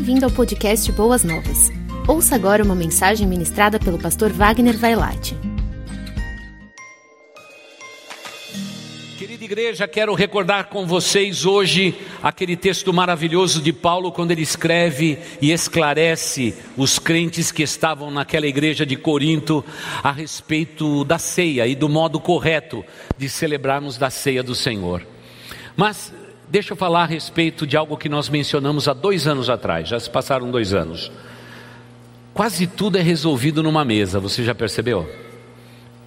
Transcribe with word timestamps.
Bem-vindo 0.00 0.24
ao 0.24 0.30
podcast 0.30 0.90
Boas 0.92 1.22
Novas. 1.22 1.70
Ouça 2.08 2.34
agora 2.34 2.64
uma 2.64 2.74
mensagem 2.74 3.26
ministrada 3.26 3.78
pelo 3.78 3.98
pastor 3.98 4.32
Wagner 4.32 4.74
Vailate. 4.74 5.36
Querida 9.18 9.44
igreja, 9.44 9.86
quero 9.86 10.14
recordar 10.14 10.70
com 10.70 10.86
vocês 10.86 11.44
hoje 11.44 11.94
aquele 12.22 12.56
texto 12.56 12.94
maravilhoso 12.94 13.60
de 13.60 13.74
Paulo, 13.74 14.10
quando 14.10 14.30
ele 14.30 14.40
escreve 14.40 15.18
e 15.38 15.52
esclarece 15.52 16.54
os 16.78 16.98
crentes 16.98 17.52
que 17.52 17.62
estavam 17.62 18.10
naquela 18.10 18.46
igreja 18.46 18.86
de 18.86 18.96
Corinto 18.96 19.62
a 20.02 20.10
respeito 20.10 21.04
da 21.04 21.18
ceia 21.18 21.66
e 21.66 21.74
do 21.74 21.90
modo 21.90 22.18
correto 22.18 22.82
de 23.18 23.28
celebrarmos 23.28 23.98
da 23.98 24.08
ceia 24.08 24.42
do 24.42 24.54
Senhor. 24.54 25.06
Mas 25.76 26.10
deixa 26.50 26.72
eu 26.72 26.76
falar 26.76 27.04
a 27.04 27.06
respeito 27.06 27.66
de 27.66 27.76
algo 27.76 27.96
que 27.96 28.08
nós 28.08 28.28
mencionamos 28.28 28.88
há 28.88 28.92
dois 28.92 29.26
anos 29.26 29.48
atrás, 29.48 29.88
já 29.88 30.00
se 30.00 30.10
passaram 30.10 30.50
dois 30.50 30.74
anos. 30.74 31.10
Quase 32.34 32.66
tudo 32.66 32.98
é 32.98 33.00
resolvido 33.00 33.62
numa 33.62 33.84
mesa, 33.84 34.18
você 34.18 34.42
já 34.42 34.54
percebeu? 34.54 35.08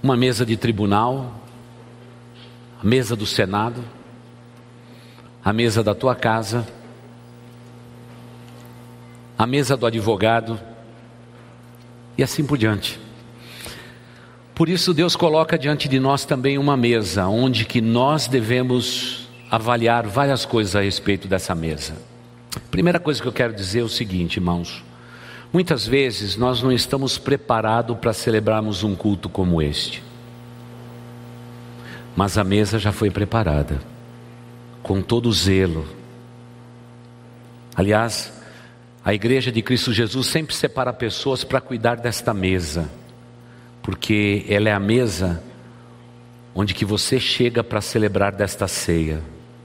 Uma 0.01 0.17
mesa 0.17 0.45
de 0.45 0.57
tribunal, 0.57 1.41
a 2.81 2.85
mesa 2.85 3.15
do 3.15 3.25
Senado, 3.25 3.83
a 5.43 5.53
mesa 5.53 5.81
da 5.81 5.95
tua 5.95 6.13
casa, 6.13 6.67
a 9.37 9.47
mesa 9.47 9.77
do 9.77 9.85
advogado 9.85 10.59
e 12.17 12.23
assim 12.23 12.45
por 12.45 12.57
diante. 12.57 12.99
Por 14.53 14.69
isso 14.69 14.93
Deus 14.93 15.15
coloca 15.15 15.57
diante 15.57 15.87
de 15.87 15.99
nós 15.99 16.25
também 16.25 16.57
uma 16.57 16.77
mesa 16.77 17.27
onde 17.27 17.65
que 17.65 17.81
nós 17.81 18.27
devemos 18.27 19.22
avaliar 19.53 20.07
várias 20.07 20.45
coisas 20.45 20.75
a 20.75 20.81
respeito 20.81 21.27
dessa 21.27 21.53
mesa. 21.53 21.93
Primeira 22.71 22.99
coisa 22.99 23.21
que 23.21 23.27
eu 23.27 23.31
quero 23.31 23.53
dizer 23.53 23.81
é 23.81 23.83
o 23.83 23.87
seguinte, 23.87 24.37
irmãos. 24.37 24.83
Muitas 25.53 25.85
vezes 25.85 26.35
nós 26.35 26.63
não 26.63 26.71
estamos 26.71 27.19
preparados 27.19 27.95
para 27.99 28.13
celebrarmos 28.13 28.83
um 28.83 28.95
culto 28.95 29.29
como 29.29 29.61
este. 29.61 30.03
Mas 32.15 32.35
a 32.35 32.43
mesa 32.43 32.79
já 32.79 32.91
foi 32.91 33.11
preparada, 33.11 33.79
com 34.81 35.03
todo 35.03 35.31
zelo. 35.31 35.85
Aliás, 37.75 38.33
a 39.05 39.13
igreja 39.13 39.51
de 39.51 39.61
Cristo 39.61 39.93
Jesus 39.93 40.25
sempre 40.25 40.55
separa 40.55 40.91
pessoas 40.91 41.43
para 41.43 41.61
cuidar 41.61 41.97
desta 41.97 42.33
mesa, 42.33 42.89
porque 43.83 44.47
ela 44.49 44.67
é 44.67 44.73
a 44.73 44.79
mesa 44.79 45.43
onde 46.55 46.73
que 46.73 46.85
você 46.85 47.19
chega 47.19 47.63
para 47.63 47.81
celebrar 47.81 48.31
desta 48.31 48.67
ceia. 48.67 49.21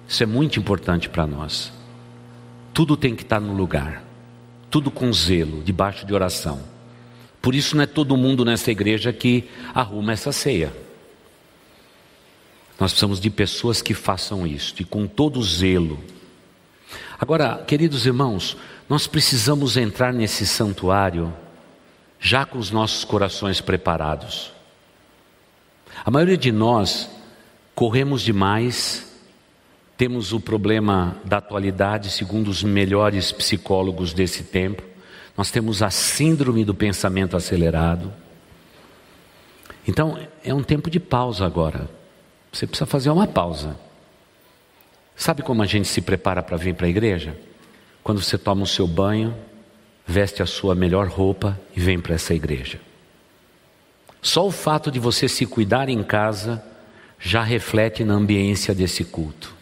Isso 0.09 0.23
é 0.23 0.27
muito 0.27 0.59
importante 0.59 1.07
para 1.07 1.27
nós. 1.27 1.71
Tudo 2.73 2.97
tem 2.97 3.15
que 3.15 3.23
estar 3.23 3.39
no 3.39 3.53
lugar, 3.53 4.03
tudo 4.71 4.91
com 4.91 5.13
zelo, 5.13 5.63
debaixo 5.63 6.07
de 6.07 6.15
oração. 6.15 6.61
Por 7.43 7.55
isso 7.55 7.77
não 7.77 7.83
é 7.83 7.87
todo 7.87 8.17
mundo 8.17 8.43
nessa 8.43 8.71
igreja 8.71 9.13
que 9.13 9.51
arruma 9.75 10.13
essa 10.13 10.33
ceia. 10.33 10.73
Nós 12.81 12.93
precisamos 12.93 13.21
de 13.21 13.29
pessoas 13.29 13.83
que 13.83 13.93
façam 13.93 14.47
isso, 14.47 14.75
e 14.81 14.85
com 14.85 15.07
todo 15.07 15.43
zelo. 15.43 16.03
Agora, 17.21 17.63
queridos 17.67 18.07
irmãos, 18.07 18.57
nós 18.89 19.07
precisamos 19.07 19.77
entrar 19.77 20.13
nesse 20.15 20.47
santuário 20.47 21.35
já 22.19 22.47
com 22.47 22.59
os 22.59 22.71
nossos 22.71 23.05
corações 23.05 23.61
preparados. 23.61 24.53
A 26.05 26.11
maioria 26.11 26.37
de 26.37 26.51
nós 26.51 27.11
corremos 27.75 28.23
demais 28.23 29.08
temos 29.99 30.33
o 30.33 30.39
problema 30.39 31.17
da 31.25 31.39
atualidade, 31.39 32.11
segundo 32.11 32.47
os 32.47 32.63
melhores 32.63 33.33
psicólogos 33.33 34.13
desse 34.13 34.45
tempo. 34.45 34.81
Nós 35.37 35.51
temos 35.51 35.83
a 35.83 35.91
síndrome 35.91 36.65
do 36.65 36.73
pensamento 36.73 37.37
acelerado. 37.37 38.13
Então, 39.89 40.17
é 40.45 40.55
um 40.55 40.63
tempo 40.63 40.89
de 40.89 41.01
pausa 41.01 41.45
agora. 41.45 41.91
Você 42.53 42.65
precisa 42.65 42.87
fazer 42.87 43.11
uma 43.11 43.27
pausa. 43.27 43.77
Sabe 45.17 45.43
como 45.43 45.65
a 45.65 45.67
gente 45.67 45.89
se 45.89 46.01
prepara 46.01 46.45
para 46.45 46.57
vir 46.57 46.77
para 46.77 46.87
a 46.87 46.91
igreja? 46.91 47.37
Quando 48.05 48.23
você 48.23 48.39
toma 48.39 48.63
o 48.63 48.69
seu 48.69 48.87
banho, 48.87 49.35
veste 50.07 50.41
a 50.45 50.47
sua 50.47 50.77
melhor 50.77 51.09
roupa 51.09 51.61
e 51.75 51.81
vem 51.81 51.99
para 51.99 52.15
essa 52.15 52.33
igreja. 52.33 52.81
Só 54.23 54.47
o 54.47 54.53
fato 54.53 54.93
de 54.93 55.01
você 55.01 55.29
se 55.29 55.45
cuidar 55.45 55.89
em 55.89 56.05
casa 56.05 56.65
já 57.19 57.43
reflete 57.43 58.05
na 58.05 58.15
ambiência 58.15 58.73
desse 58.73 59.05
culto. 59.05 59.58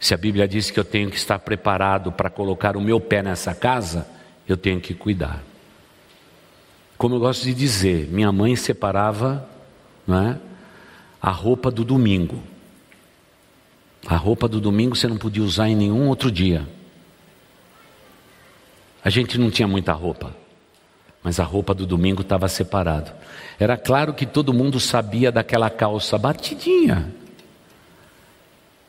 Se 0.00 0.14
a 0.14 0.16
Bíblia 0.16 0.48
diz 0.48 0.70
que 0.70 0.80
eu 0.80 0.84
tenho 0.84 1.10
que 1.10 1.16
estar 1.18 1.38
preparado 1.38 2.10
para 2.10 2.30
colocar 2.30 2.74
o 2.74 2.80
meu 2.80 2.98
pé 2.98 3.22
nessa 3.22 3.54
casa, 3.54 4.08
eu 4.48 4.56
tenho 4.56 4.80
que 4.80 4.94
cuidar. 4.94 5.44
Como 6.96 7.16
eu 7.16 7.20
gosto 7.20 7.44
de 7.44 7.52
dizer, 7.52 8.08
minha 8.10 8.32
mãe 8.32 8.56
separava 8.56 9.46
não 10.06 10.30
é, 10.30 10.38
a 11.20 11.30
roupa 11.30 11.70
do 11.70 11.84
domingo. 11.84 12.42
A 14.06 14.16
roupa 14.16 14.48
do 14.48 14.58
domingo 14.58 14.96
você 14.96 15.06
não 15.06 15.18
podia 15.18 15.42
usar 15.42 15.68
em 15.68 15.76
nenhum 15.76 16.08
outro 16.08 16.32
dia. 16.32 16.66
A 19.04 19.10
gente 19.10 19.36
não 19.36 19.50
tinha 19.50 19.68
muita 19.68 19.92
roupa, 19.92 20.34
mas 21.22 21.38
a 21.38 21.44
roupa 21.44 21.74
do 21.74 21.86
domingo 21.86 22.22
estava 22.22 22.48
separada. 22.48 23.14
Era 23.58 23.76
claro 23.76 24.14
que 24.14 24.24
todo 24.24 24.54
mundo 24.54 24.80
sabia 24.80 25.30
daquela 25.30 25.68
calça 25.68 26.16
batidinha 26.16 27.19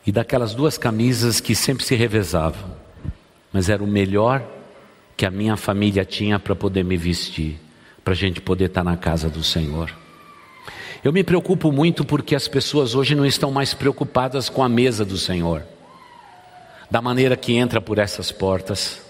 e 0.06 0.12
daquelas 0.12 0.54
duas 0.54 0.78
camisas 0.78 1.40
que 1.40 1.54
sempre 1.54 1.86
se 1.86 1.96
revezavam, 1.96 2.76
mas 3.54 3.70
era 3.70 3.84
o 3.84 3.88
melhor 3.88 4.44
que 5.16 5.26
a 5.26 5.32
minha 5.32 5.56
família 5.56 6.04
tinha 6.04 6.40
para 6.40 6.56
poder 6.56 6.84
me 6.84 6.98
vestir, 6.98 7.60
para 8.04 8.14
a 8.14 8.16
gente 8.16 8.42
poder 8.42 8.66
estar 8.66 8.84
na 8.84 8.98
casa 8.98 9.30
do 9.30 9.44
Senhor. 9.44 9.94
Eu 11.04 11.12
me 11.12 11.24
preocupo 11.24 11.72
muito 11.72 12.06
porque 12.06 12.36
as 12.36 12.48
pessoas 12.48 12.96
hoje 12.96 13.16
não 13.16 13.26
estão 13.26 13.52
mais 13.52 13.74
preocupadas 13.74 14.50
com 14.50 14.64
a 14.64 14.70
mesa 14.70 15.04
do 15.06 15.18
Senhor, 15.18 15.64
da 16.90 17.02
maneira 17.02 17.36
que 17.36 17.54
entra 17.54 17.80
por 17.80 17.98
essas 17.98 18.32
portas. 18.32 19.02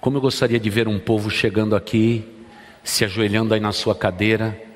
Como 0.00 0.16
eu 0.16 0.20
gostaria 0.20 0.58
de 0.58 0.70
ver 0.70 0.86
um 0.86 0.98
povo 0.98 1.30
chegando 1.30 1.74
aqui, 1.74 2.24
se 2.84 3.04
ajoelhando 3.04 3.54
aí 3.54 3.60
na 3.60 3.72
sua 3.72 3.94
cadeira, 3.94 4.67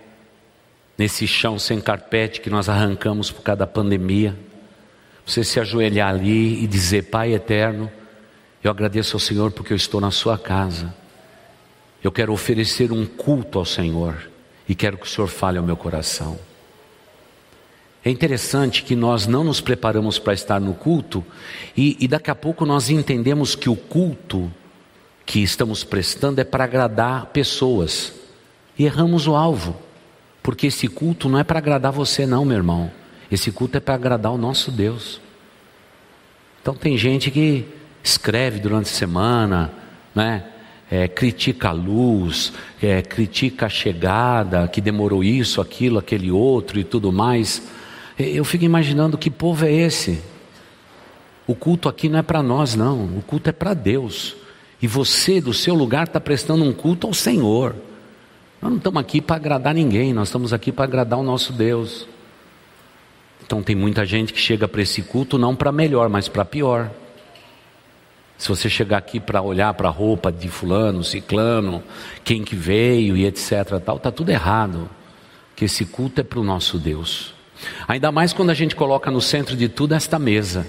nesse 0.97 1.27
chão 1.27 1.59
sem 1.59 1.81
carpete 1.81 2.41
que 2.41 2.51
nós 2.51 2.69
arrancamos 2.69 3.31
por 3.31 3.43
causa 3.43 3.61
da 3.61 3.67
pandemia. 3.67 4.37
Você 5.27 5.45
se 5.45 5.61
ajoelhar 5.61 6.11
ali 6.11 6.63
e 6.63 6.67
dizer: 6.67 7.11
Pai 7.11 7.33
eterno, 7.35 7.91
eu 8.63 8.71
agradeço 8.71 9.17
ao 9.17 9.21
Senhor 9.21 9.53
porque 9.53 9.73
eu 9.73 9.77
estou 9.77 10.01
na 10.01 10.11
Sua 10.11 10.39
casa. 10.39 10.95
Eu 12.03 12.11
quero 12.11 12.33
oferecer 12.33 12.93
um 12.93 13.07
culto 13.07 13.59
ao 13.59 13.65
Senhor 13.65 14.31
e 14.69 14.75
quero 14.75 14.99
que 14.99 15.07
o 15.07 15.09
Senhor 15.09 15.29
fale 15.29 15.59
ao 15.59 15.65
meu 15.65 15.77
coração. 15.77 16.39
É 18.05 18.11
interessante 18.11 18.83
que 18.83 18.97
nós 18.97 19.29
não 19.29 19.45
nos 19.45 19.61
preparamos 19.61 20.19
para 20.19 20.33
estar 20.33 20.61
no 20.61 20.75
culto 20.75 21.25
e, 21.77 21.97
e 22.01 22.09
daqui 22.09 22.31
a 22.31 22.35
pouco 22.35 22.67
nós 22.67 22.91
entendemos 22.91 23.55
que 23.55 23.71
o 23.71 23.77
culto 23.77 24.51
que 25.25 25.41
estamos 25.41 25.85
prestando 25.85 26.41
é 26.41 26.45
para 26.45 26.65
agradar 26.65 27.27
pessoas 27.27 28.13
e 28.77 28.85
erramos 28.85 29.29
o 29.29 29.37
alvo. 29.37 29.77
Porque 30.43 30.67
esse 30.67 30.89
culto 30.89 31.29
não 31.29 31.39
é 31.39 31.45
para 31.45 31.59
agradar 31.59 31.93
você, 31.93 32.27
não, 32.27 32.45
meu 32.45 32.57
irmão. 32.57 32.91
Esse 33.31 33.53
culto 33.53 33.77
é 33.77 33.81
para 33.81 33.95
agradar 33.95 34.33
o 34.33 34.39
nosso 34.39 34.71
Deus. 34.71 35.21
Então 36.61 36.75
tem 36.75 36.97
gente 36.97 37.31
que 37.31 37.65
escreve 38.03 38.59
durante 38.61 38.87
a 38.91 38.95
semana, 38.95 39.73
né? 40.15 40.45
É, 40.91 41.09
critica 41.09 41.71
a 41.71 41.73
luz, 41.73 42.53
é, 42.83 43.01
critica 43.01 43.65
a 43.65 43.69
chegada, 43.69 44.69
que 44.69 44.79
demorou 44.79 45.25
isso, 45.25 45.61
aquilo, 45.61 45.99
aquele 45.99 46.31
outro 46.31 46.79
e 46.79 46.85
tudo 46.85 47.11
mais. 47.11 47.63
Eu 48.19 48.45
fico 48.45 48.65
imaginando 48.65 49.17
que 49.17 49.31
povo 49.31 49.65
é 49.65 49.73
esse. 49.73 50.23
O 51.47 51.55
culto 51.55 51.89
aqui 51.89 52.11
não 52.11 52.19
é 52.19 52.23
para 52.23 52.43
nós, 52.43 52.75
não. 52.75 53.05
O 53.17 53.23
culto 53.27 53.49
é 53.49 53.53
para 53.53 53.73
Deus. 53.73 54.37
E 54.83 54.87
você, 54.87 55.41
do 55.41 55.55
seu 55.55 55.75
lugar, 55.75 56.07
está 56.07 56.21
prestando 56.21 56.63
um 56.63 56.73
culto 56.73 57.07
ao 57.07 57.15
Senhor. 57.15 57.75
Nós 58.63 58.71
não 58.71 58.79
estamos 58.79 59.01
aqui 59.01 59.21
para 59.21 59.35
agradar 59.35 59.75
ninguém, 59.75 60.13
nós 60.13 60.29
estamos 60.29 60.53
aqui 60.53 60.71
para 60.71 60.85
agradar 60.85 61.19
o 61.19 61.23
nosso 61.25 61.53
Deus. 61.53 62.07
Então 63.45 63.61
tem 63.61 63.75
muita 63.75 64.07
gente 64.07 64.33
que 64.33 64.39
chega 64.39 64.69
para 64.69 64.81
esse 64.81 65.03
culto 65.03 65.37
não 65.37 65.57
para 65.57 65.73
melhor, 65.73 66.09
mas 66.09 66.29
para 66.29 66.45
pior. 66.45 66.89
Se 68.39 68.49
você 68.49 68.71
chegar 68.71 68.99
aqui 68.99 69.19
para 69.19 69.43
olhar 69.43 69.75
para 69.75 69.89
a 69.89 69.91
roupa 69.91 70.31
de 70.31 70.49
fulano, 70.49 71.03
ciclano, 71.03 71.83
quem 72.23 72.45
que 72.45 72.55
veio 72.55 73.17
e 73.17 73.27
etc, 73.27 73.81
tal, 73.85 73.99
tá 73.99 74.13
tudo 74.13 74.31
errado. 74.31 74.89
Que 75.57 75.65
esse 75.65 75.85
culto 75.85 76.21
é 76.21 76.25
para 76.25 76.39
o 76.39 76.45
nosso 76.45 76.79
Deus. 76.79 77.35
Ainda 77.89 78.13
mais 78.13 78.33
quando 78.33 78.51
a 78.51 78.55
gente 78.55 78.77
coloca 78.77 79.11
no 79.11 79.21
centro 79.21 79.57
de 79.57 79.69
tudo 79.69 79.93
esta 79.93 80.21
mesa. 80.21 80.65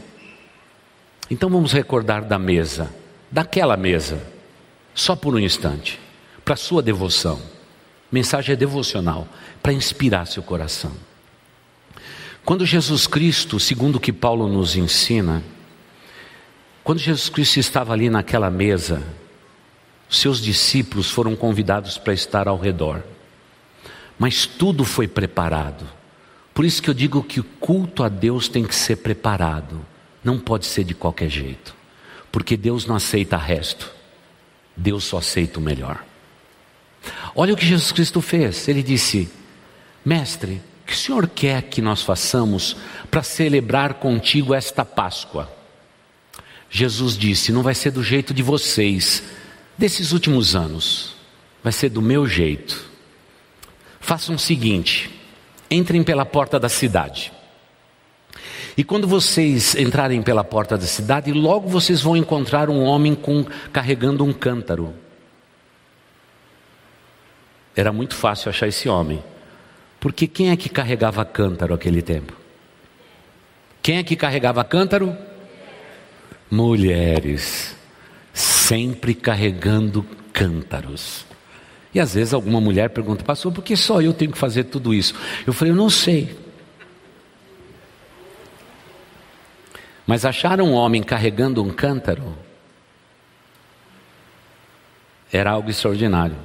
Então 1.30 1.48
vamos 1.48 1.72
recordar 1.72 2.24
da 2.24 2.40
mesa, 2.40 2.92
daquela 3.30 3.78
mesa, 3.78 4.20
só 4.96 5.16
por 5.16 5.36
um 5.36 5.40
instante, 5.40 6.00
para 6.44 6.56
sua 6.56 6.82
devoção. 6.82 7.53
Mensagem 8.14 8.54
é 8.54 8.56
devocional, 8.56 9.28
para 9.64 9.74
inspirar 9.74 10.28
seu 10.28 10.44
coração. 10.44 10.92
Quando 12.46 12.64
Jesus 12.64 13.08
Cristo, 13.08 13.60
segundo 13.60 13.96
o 13.96 14.00
que 14.00 14.14
Paulo 14.14 14.48
nos 14.48 14.76
ensina, 14.76 15.42
Quando 16.84 17.00
Jesus 17.00 17.28
Cristo 17.28 17.60
estava 17.60 17.92
ali 17.92 18.12
naquela 18.12 18.52
mesa, 18.52 19.02
seus 20.08 20.40
discípulos 20.40 21.10
foram 21.10 21.36
convidados 21.36 21.98
para 21.98 22.14
estar 22.14 22.48
ao 22.48 22.60
redor. 22.60 23.02
Mas 24.20 24.46
tudo 24.46 24.86
foi 24.86 25.08
preparado. 25.08 25.90
Por 26.54 26.66
isso 26.66 26.84
que 26.84 26.90
eu 26.92 26.94
digo 26.94 27.24
que 27.24 27.40
o 27.40 27.44
culto 27.44 28.04
a 28.04 28.10
Deus 28.10 28.48
tem 28.48 28.64
que 28.64 28.76
ser 28.76 28.98
preparado. 28.98 29.84
Não 30.24 30.38
pode 30.38 30.68
ser 30.68 30.84
de 30.84 30.94
qualquer 30.94 31.30
jeito. 31.30 31.74
Porque 32.32 32.56
Deus 32.56 32.86
não 32.86 32.96
aceita 32.96 33.38
resto. 33.38 33.90
Deus 34.78 35.06
só 35.06 35.18
aceita 35.18 35.58
o 35.58 35.64
melhor. 35.64 36.04
Olha 37.36 37.54
o 37.54 37.58
que 37.58 37.66
Jesus 37.66 37.92
Cristo 37.92 38.22
fez. 38.22 38.68
Ele 38.68 38.84
disse: 38.84 39.30
Mestre, 40.06 40.62
o 40.84 40.88
que 40.88 40.94
o 40.94 40.98
Senhor 40.98 41.28
quer 41.28 41.64
que 41.64 41.82
nós 41.82 42.02
façamos 42.02 42.76
para 43.10 43.24
celebrar 43.24 43.96
contigo 43.96 44.54
esta 44.54 44.84
Páscoa? 44.84 45.52
Jesus 46.70 47.18
disse: 47.18 47.52
Não 47.52 47.64
vai 47.64 47.76
ser 47.76 47.92
do 47.92 48.04
jeito 48.04 48.34
de 48.34 48.44
vocês, 48.44 49.24
desses 49.78 50.12
últimos 50.12 50.56
anos, 50.56 51.16
vai 51.64 51.72
ser 51.72 51.90
do 51.90 52.02
meu 52.02 52.28
jeito. 52.28 52.90
Façam 54.00 54.36
o 54.36 54.40
seguinte: 54.40 55.10
entrem 55.70 56.04
pela 56.04 56.26
porta 56.26 56.60
da 56.60 56.70
cidade. 56.70 57.32
E 58.76 58.84
quando 58.84 59.08
vocês 59.08 59.76
entrarem 59.76 60.22
pela 60.24 60.44
porta 60.44 60.78
da 60.78 60.88
cidade, 60.88 61.32
logo 61.32 61.70
vocês 61.70 62.02
vão 62.02 62.18
encontrar 62.18 62.70
um 62.70 62.82
homem 62.82 63.14
com, 63.14 63.46
carregando 63.72 64.24
um 64.24 64.34
cântaro. 64.34 64.94
Era 67.76 67.92
muito 67.92 68.16
fácil 68.16 68.50
achar 68.50 68.68
esse 68.68 68.88
homem. 68.88 69.24
Porque 70.00 70.28
quem 70.28 70.52
é 70.52 70.58
que 70.58 70.70
carregava 70.70 71.24
cântaro 71.26 71.74
aquele 71.74 72.02
tempo? 72.02 72.34
Quem 73.82 73.98
é 73.98 74.04
que 74.04 74.16
carregava 74.16 74.64
cântaro? 74.64 75.16
mulheres, 76.54 77.76
sempre 78.32 79.16
carregando 79.16 80.06
cântaros. 80.32 81.26
E 81.94 82.00
às 82.00 82.14
vezes 82.14 82.34
alguma 82.34 82.62
mulher 82.62 82.90
pergunta, 82.92 83.24
pastor, 83.24 83.52
por 83.52 83.64
que 83.64 83.76
só 83.76 84.02
eu 84.02 84.14
tenho 84.14 84.32
que 84.32 84.38
fazer 84.38 84.66
tudo 84.66 84.94
isso? 84.94 85.16
Eu 85.46 85.54
falei, 85.54 85.72
eu 85.72 85.76
não 85.76 85.90
sei. 85.90 86.36
Mas 90.06 90.26
acharam 90.26 90.66
um 90.66 90.74
homem 90.74 91.02
carregando 91.02 91.64
um 91.64 91.70
cântaro 91.70 92.38
era 95.32 95.50
algo 95.50 95.70
extraordinário. 95.72 96.36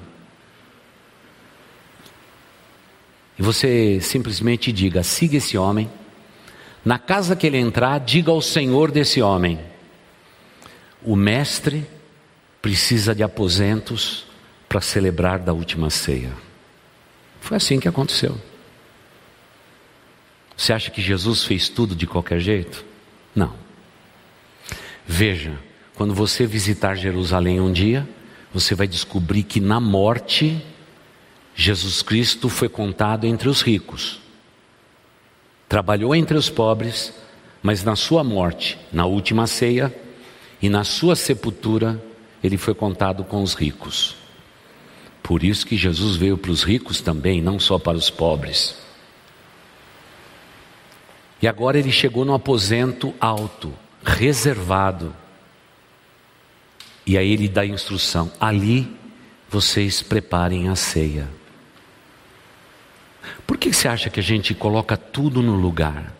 E 3.38 3.42
você 3.42 4.00
simplesmente 4.00 4.72
diga: 4.72 5.02
siga 5.02 5.36
esse 5.36 5.56
homem. 5.56 5.90
Na 6.84 6.98
casa 6.98 7.36
que 7.36 7.46
ele 7.46 7.58
entrar, 7.58 7.98
diga 8.00 8.30
ao 8.30 8.42
Senhor 8.42 8.90
desse 8.90 9.22
homem: 9.22 9.58
o 11.02 11.14
mestre 11.14 11.86
precisa 12.60 13.14
de 13.14 13.22
aposentos 13.22 14.26
para 14.68 14.80
celebrar 14.80 15.38
da 15.38 15.52
última 15.52 15.90
ceia. 15.90 16.32
Foi 17.40 17.56
assim 17.56 17.78
que 17.80 17.88
aconteceu. 17.88 18.38
Você 20.56 20.72
acha 20.72 20.90
que 20.90 21.00
Jesus 21.00 21.44
fez 21.44 21.68
tudo 21.68 21.94
de 21.94 22.06
qualquer 22.06 22.40
jeito? 22.40 22.84
Não. 23.34 23.54
Veja, 25.06 25.58
quando 25.94 26.12
você 26.12 26.46
visitar 26.46 26.96
Jerusalém 26.96 27.60
um 27.60 27.72
dia, 27.72 28.06
você 28.52 28.74
vai 28.74 28.88
descobrir 28.88 29.44
que 29.44 29.60
na 29.60 29.80
morte, 29.80 30.62
Jesus 31.60 32.02
Cristo 32.02 32.48
foi 32.48 32.68
contado 32.68 33.26
entre 33.26 33.48
os 33.48 33.62
ricos. 33.62 34.20
Trabalhou 35.68 36.14
entre 36.14 36.38
os 36.38 36.48
pobres, 36.48 37.12
mas 37.60 37.82
na 37.82 37.96
sua 37.96 38.22
morte, 38.22 38.78
na 38.92 39.06
última 39.06 39.44
ceia, 39.48 39.92
e 40.62 40.68
na 40.68 40.84
sua 40.84 41.16
sepultura 41.16 42.00
ele 42.44 42.56
foi 42.56 42.74
contado 42.74 43.24
com 43.24 43.42
os 43.42 43.54
ricos. 43.54 44.14
Por 45.20 45.42
isso 45.42 45.66
que 45.66 45.76
Jesus 45.76 46.14
veio 46.14 46.38
para 46.38 46.52
os 46.52 46.62
ricos 46.62 47.00
também, 47.00 47.42
não 47.42 47.58
só 47.58 47.76
para 47.76 47.98
os 47.98 48.08
pobres. 48.08 48.76
E 51.42 51.48
agora 51.48 51.76
ele 51.76 51.90
chegou 51.90 52.24
no 52.24 52.34
aposento 52.34 53.12
alto, 53.20 53.74
reservado. 54.04 55.12
E 57.04 57.18
aí 57.18 57.32
ele 57.32 57.48
dá 57.48 57.62
a 57.62 57.66
instrução: 57.66 58.30
ali 58.40 58.96
vocês 59.50 60.00
preparem 60.02 60.68
a 60.68 60.76
ceia. 60.76 61.37
Por 63.48 63.58
que 63.58 63.72
você 63.72 63.88
acha 63.88 64.08
que 64.08 64.20
a 64.20 64.22
gente 64.22 64.54
coloca 64.54 64.96
tudo 64.96 65.42
no 65.42 65.56
lugar? 65.56 66.18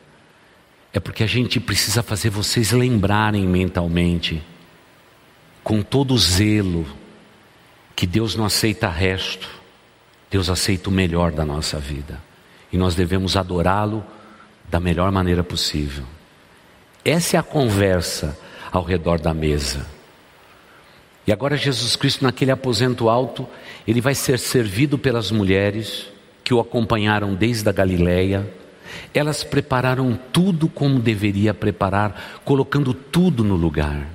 é 0.92 1.00
porque 1.00 1.22
a 1.22 1.26
gente 1.26 1.60
precisa 1.60 2.02
fazer 2.02 2.30
vocês 2.30 2.72
lembrarem 2.72 3.46
mentalmente, 3.46 4.42
com 5.62 5.82
todo 5.82 6.14
o 6.14 6.18
zelo, 6.18 6.86
que 7.94 8.06
Deus 8.06 8.34
não 8.34 8.44
aceita 8.44 8.88
resto, 8.88 9.48
Deus 10.30 10.48
aceita 10.48 10.88
o 10.88 10.92
melhor 10.92 11.30
da 11.30 11.44
nossa 11.44 11.78
vida, 11.78 12.20
e 12.72 12.78
nós 12.78 12.94
devemos 12.94 13.36
adorá-lo 13.36 14.04
da 14.68 14.80
melhor 14.80 15.12
maneira 15.12 15.44
possível. 15.44 16.04
Essa 17.04 17.36
é 17.36 17.40
a 17.40 17.42
conversa 17.42 18.38
ao 18.72 18.82
redor 18.82 19.20
da 19.20 19.32
mesa. 19.32 19.86
E 21.26 21.32
agora 21.32 21.56
Jesus 21.56 21.94
Cristo, 21.96 22.24
naquele 22.24 22.50
aposento 22.50 23.08
alto, 23.08 23.46
ele 23.86 24.00
vai 24.00 24.14
ser 24.14 24.38
servido 24.38 24.98
pelas 24.98 25.30
mulheres 25.30 26.06
que 26.48 26.54
o 26.54 26.60
acompanharam 26.60 27.34
desde 27.34 27.68
a 27.68 27.72
Galileia 27.72 28.50
elas 29.12 29.44
prepararam 29.44 30.18
tudo 30.32 30.66
como 30.66 30.98
deveria 30.98 31.52
preparar, 31.52 32.40
colocando 32.42 32.94
tudo 32.94 33.44
no 33.44 33.54
lugar. 33.54 34.08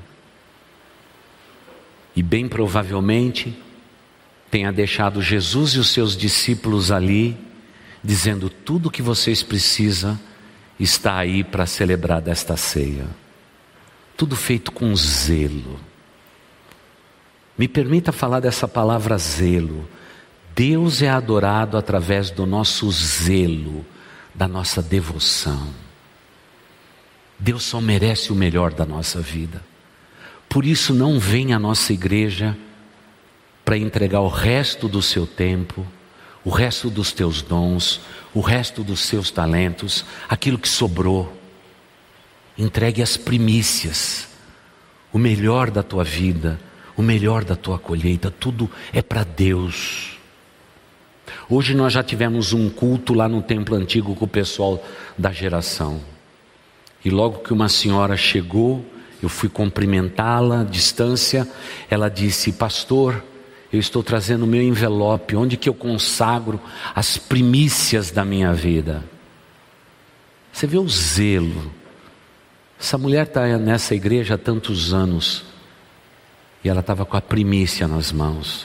E 2.15 2.23
bem 2.23 2.49
provavelmente 2.49 3.55
tenha 4.49 4.73
deixado 4.73 5.21
Jesus 5.21 5.75
e 5.75 5.77
os 5.77 5.89
seus 5.89 6.17
discípulos 6.17 6.91
ali, 6.91 7.37
dizendo: 8.03 8.49
tudo 8.49 8.87
o 8.87 8.91
que 8.91 9.03
vocês 9.03 9.43
precisam 9.43 10.19
está 10.79 11.17
aí 11.17 11.43
para 11.43 11.67
celebrar 11.67 12.19
desta 12.19 12.57
ceia. 12.57 13.05
Tudo 14.17 14.35
feito 14.35 14.71
com 14.71 14.95
zelo. 14.95 15.79
Me 17.55 17.67
permita 17.67 18.11
falar 18.11 18.39
dessa 18.39 18.67
palavra 18.67 19.19
zelo. 19.19 19.87
Deus 20.55 21.01
é 21.01 21.09
adorado 21.09 21.77
através 21.77 22.29
do 22.29 22.45
nosso 22.45 22.89
zelo 22.91 23.85
da 24.33 24.47
nossa 24.47 24.81
devoção. 24.81 25.73
Deus 27.37 27.63
só 27.63 27.81
merece 27.81 28.31
o 28.31 28.35
melhor 28.35 28.73
da 28.73 28.85
nossa 28.85 29.19
vida. 29.19 29.63
Por 30.47 30.65
isso, 30.65 30.93
não 30.93 31.19
vem 31.19 31.53
à 31.53 31.59
nossa 31.59 31.91
igreja 31.91 32.55
para 33.65 33.77
entregar 33.77 34.21
o 34.21 34.27
resto 34.27 34.87
do 34.87 35.01
seu 35.01 35.25
tempo, 35.25 35.85
o 36.43 36.49
resto 36.49 36.89
dos 36.89 37.11
teus 37.11 37.41
dons, 37.41 38.01
o 38.33 38.41
resto 38.41 38.83
dos 38.83 39.01
seus 39.01 39.31
talentos, 39.31 40.05
aquilo 40.29 40.59
que 40.59 40.69
sobrou. 40.69 41.35
Entregue 42.57 43.01
as 43.01 43.17
primícias, 43.17 44.27
o 45.11 45.17
melhor 45.17 45.71
da 45.71 45.81
tua 45.81 46.03
vida, 46.03 46.59
o 46.95 47.01
melhor 47.01 47.43
da 47.43 47.55
tua 47.55 47.79
colheita, 47.79 48.29
tudo 48.29 48.69
é 48.91 49.01
para 49.01 49.23
Deus. 49.23 50.12
Hoje 51.49 51.73
nós 51.73 51.93
já 51.93 52.01
tivemos 52.01 52.53
um 52.53 52.69
culto 52.69 53.13
lá 53.13 53.27
no 53.27 53.41
templo 53.41 53.75
antigo 53.75 54.15
com 54.15 54.25
o 54.25 54.27
pessoal 54.27 54.83
da 55.17 55.31
geração. 55.31 56.01
E 57.03 57.09
logo 57.09 57.39
que 57.39 57.51
uma 57.51 57.67
senhora 57.67 58.15
chegou, 58.15 58.85
eu 59.21 59.27
fui 59.27 59.49
cumprimentá-la 59.49 60.61
à 60.61 60.63
distância, 60.63 61.47
ela 61.89 62.09
disse: 62.09 62.53
Pastor, 62.53 63.23
eu 63.71 63.79
estou 63.79 64.03
trazendo 64.03 64.43
o 64.43 64.47
meu 64.47 64.61
envelope, 64.61 65.35
onde 65.35 65.57
que 65.57 65.67
eu 65.67 65.73
consagro 65.73 66.59
as 66.95 67.17
primícias 67.17 68.11
da 68.11 68.23
minha 68.23 68.53
vida. 68.53 69.03
Você 70.51 70.67
vê 70.67 70.77
o 70.77 70.87
zelo. 70.87 71.71
Essa 72.79 72.97
mulher 72.97 73.25
está 73.25 73.57
nessa 73.57 73.95
igreja 73.95 74.35
há 74.35 74.37
tantos 74.37 74.93
anos 74.93 75.43
e 76.63 76.69
ela 76.69 76.81
estava 76.81 77.05
com 77.05 77.17
a 77.17 77.21
primícia 77.21 77.87
nas 77.87 78.11
mãos. 78.11 78.63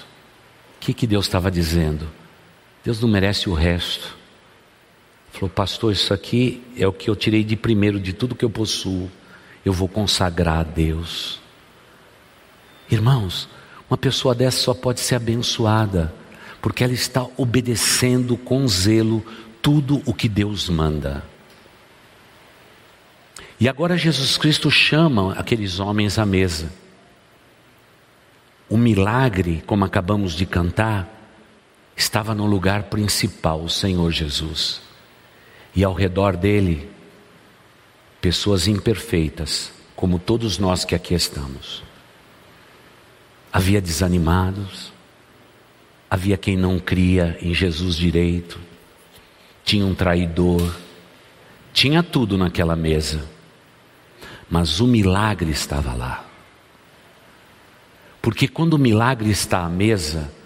O 0.77 0.81
que, 0.81 0.93
que 0.93 1.07
Deus 1.07 1.27
estava 1.27 1.51
dizendo? 1.51 2.09
Deus 2.89 3.03
não 3.03 3.09
merece 3.11 3.51
o 3.51 3.53
resto. 3.53 4.17
Falou, 5.31 5.51
pastor, 5.51 5.93
isso 5.93 6.15
aqui 6.15 6.63
é 6.75 6.89
o 6.89 6.93
que 6.93 7.11
eu 7.11 7.15
tirei 7.15 7.45
de 7.45 7.55
primeiro 7.55 8.01
de 8.01 8.15
tudo 8.15 8.35
que 8.35 8.47
eu 8.47 8.49
possuo. 8.49 9.11
Eu 9.63 9.75
vou 9.75 9.87
consagrar 9.87 10.61
a 10.61 10.63
Deus. 10.63 11.39
Irmãos, 12.91 13.47
uma 13.91 13.99
pessoa 13.99 14.35
dessa 14.35 14.61
só 14.61 14.73
pode 14.73 15.01
ser 15.01 15.17
abençoada, 15.17 16.15
porque 16.63 16.83
ela 16.83 16.95
está 16.95 17.27
obedecendo 17.37 18.39
com 18.39 18.67
zelo 18.67 19.23
tudo 19.61 20.01
o 20.07 20.15
que 20.15 20.27
Deus 20.27 20.71
manda. 20.71 21.23
E 23.61 23.69
agora 23.69 23.99
Jesus 23.99 24.39
Cristo 24.39 24.71
chama 24.71 25.35
aqueles 25.35 25.79
homens 25.79 26.19
à 26.19 26.25
mesa. 26.25 26.73
O 28.67 28.79
milagre, 28.79 29.63
como 29.67 29.85
acabamos 29.85 30.33
de 30.33 30.47
cantar, 30.47 31.18
estava 31.99 32.33
no 32.33 32.47
lugar 32.47 32.85
principal 32.85 33.61
o 33.61 33.69
Senhor 33.69 34.13
Jesus. 34.13 34.81
E 35.75 35.83
ao 35.83 35.93
redor 35.93 36.37
dele, 36.37 36.89
pessoas 38.21 38.69
imperfeitas, 38.69 39.73
como 39.97 40.19
todos 40.19 40.59
nós 40.59 40.85
que 40.85 40.95
aqui 40.95 41.13
estamos. 41.13 41.83
Havia 43.53 43.81
desanimados, 43.81 44.93
havia 46.09 46.37
quem 46.37 46.57
não 46.57 46.79
cria 46.79 47.37
em 47.43 47.53
Jesus 47.53 47.97
direito, 47.97 48.61
tinha 49.65 49.85
um 49.85 49.95
traidor, 49.95 50.77
tinha 51.73 52.03
tudo 52.03 52.39
naquela 52.39 52.77
mesa, 52.77 53.29
mas 54.49 54.79
o 54.79 54.87
milagre 54.87 55.51
estava 55.51 55.95
lá. 55.95 56.25
Porque 58.23 58.47
quando 58.47 58.75
o 58.75 58.79
milagre 58.79 59.31
está 59.31 59.65
à 59.65 59.69
mesa, 59.69 60.38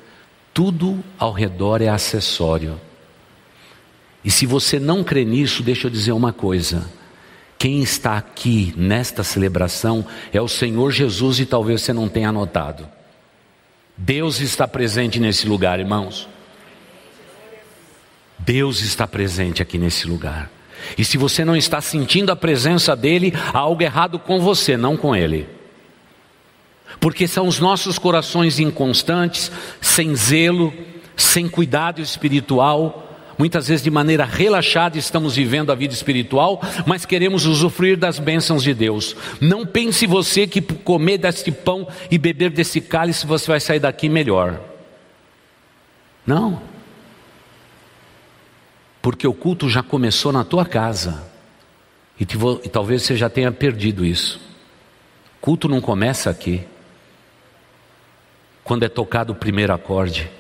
tudo 0.55 1.03
ao 1.19 1.33
redor 1.33 1.81
é 1.81 1.89
acessório. 1.89 2.81
E 4.25 4.31
se 4.31 4.47
você 4.47 4.79
não 4.79 5.03
crê 5.03 5.25
nisso, 5.25 5.63
deixa 5.63 5.87
eu 5.87 5.91
dizer 5.91 6.13
uma 6.13 6.33
coisa. 6.33 6.89
Quem 7.59 7.83
está 7.83 8.17
aqui 8.17 8.75
nesta 8.77 9.25
celebração 9.25 10.05
é 10.33 10.41
o 10.41 10.49
Senhor 10.49 10.91
Jesus 10.91 11.41
e 11.41 11.47
talvez 11.47 11.83
você 11.83 11.93
não 11.93 12.09
tenha 12.09 12.31
notado. 12.31 12.89
Deus 13.97 14.41
está 14.41 14.67
presente 14.67 15.21
nesse 15.21 15.47
lugar, 15.47 15.79
irmãos. 15.79 16.29
Deus 18.39 18.81
está 18.81 19.07
presente 19.07 19.63
aqui 19.63 19.79
nesse 19.79 20.07
lugar. 20.07 20.51
E 20.99 21.05
se 21.05 21.17
você 21.17 21.45
não 21.45 21.57
está 21.57 21.81
sentindo 21.81 22.33
a 22.33 22.37
presença 22.37 22.97
dele, 22.97 23.33
há 23.53 23.59
algo 23.59 23.83
errado 23.83 24.19
com 24.19 24.41
você, 24.41 24.77
não 24.77 24.97
com 24.97 25.15
ele 25.15 25.62
porque 27.03 27.27
são 27.27 27.49
os 27.49 27.59
nossos 27.59 27.99
corações 27.99 28.61
inconstantes, 28.61 29.51
sem 29.81 30.15
zelo, 30.15 30.73
sem 31.17 31.49
cuidado 31.49 32.01
espiritual. 32.01 33.09
Muitas 33.37 33.67
vezes, 33.67 33.83
de 33.83 33.91
maneira 33.91 34.25
relaxada, 34.25 34.97
estamos 34.97 35.35
vivendo 35.35 35.73
a 35.73 35.75
vida 35.75 35.93
espiritual, 35.93 36.63
mas 36.87 37.05
queremos 37.05 37.45
usufruir 37.45 37.99
das 37.99 38.21
bênçãos 38.21 38.63
de 38.63 38.73
Deus. 38.73 39.17
Não 39.41 39.67
pense 39.67 40.07
você 40.07 40.47
que 40.47 40.61
comer 40.63 41.19
deste 41.19 41.51
pão 41.51 41.89
e 42.09 42.17
beber 42.19 42.51
desse 42.51 42.81
cálice 42.81 43.27
você 43.27 43.49
vai 43.49 43.59
sair 43.59 43.81
daqui 43.81 44.09
melhor. 44.09 44.61
Não. 46.25 46.63
Porque 49.03 49.27
o 49.27 49.35
culto 49.35 49.69
já 49.69 49.83
começou 49.83 50.31
na 50.31 50.45
tua 50.45 50.65
casa. 50.65 51.21
E, 52.21 52.25
te, 52.25 52.39
e 52.63 52.69
talvez 52.69 53.03
você 53.03 53.17
já 53.17 53.29
tenha 53.29 53.51
perdido 53.51 54.07
isso. 54.07 54.41
Culto 55.41 55.69
não 55.69 55.81
começa 55.81 56.31
aqui 56.31 56.65
quando 58.65 58.85
é 58.85 58.89
tocado 58.89 59.33
o 59.33 59.37
primeiro 59.37 59.73
acorde, 59.73 60.31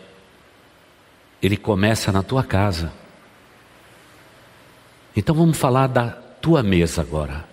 ele 1.42 1.56
começa 1.56 2.12
na 2.12 2.22
tua 2.22 2.44
casa. 2.44 2.92
Então 5.16 5.34
vamos 5.34 5.58
falar 5.58 5.88
da 5.88 6.10
tua 6.10 6.62
mesa 6.62 7.02
agora. 7.02 7.44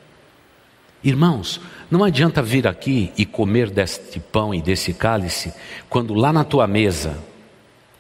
Irmãos, 1.04 1.60
não 1.90 2.04
adianta 2.04 2.42
vir 2.42 2.68
aqui 2.68 3.12
e 3.18 3.26
comer 3.26 3.70
deste 3.70 4.20
pão 4.20 4.54
e 4.54 4.62
desse 4.62 4.94
cálice, 4.94 5.54
quando 5.90 6.14
lá 6.14 6.32
na 6.32 6.44
tua 6.44 6.68
mesa 6.68 7.18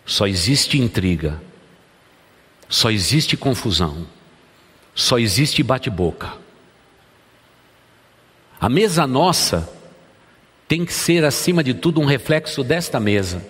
só 0.05 0.27
existe 0.27 0.77
intriga, 0.79 1.41
só 2.67 2.91
existe 2.91 3.38
confusão, 3.38 4.05
só 4.93 5.17
existe 5.17 5.63
bate-boca. 5.63 6.33
A 8.59 8.67
mesa 8.67 9.07
nossa 9.07 9.78
tem 10.69 10.85
que 10.85 10.93
ser, 10.93 11.25
acima 11.25 11.63
de 11.63 11.73
tudo, 11.73 11.99
um 11.99 12.05
reflexo 12.05 12.63
desta 12.63 12.99
mesa, 12.99 13.43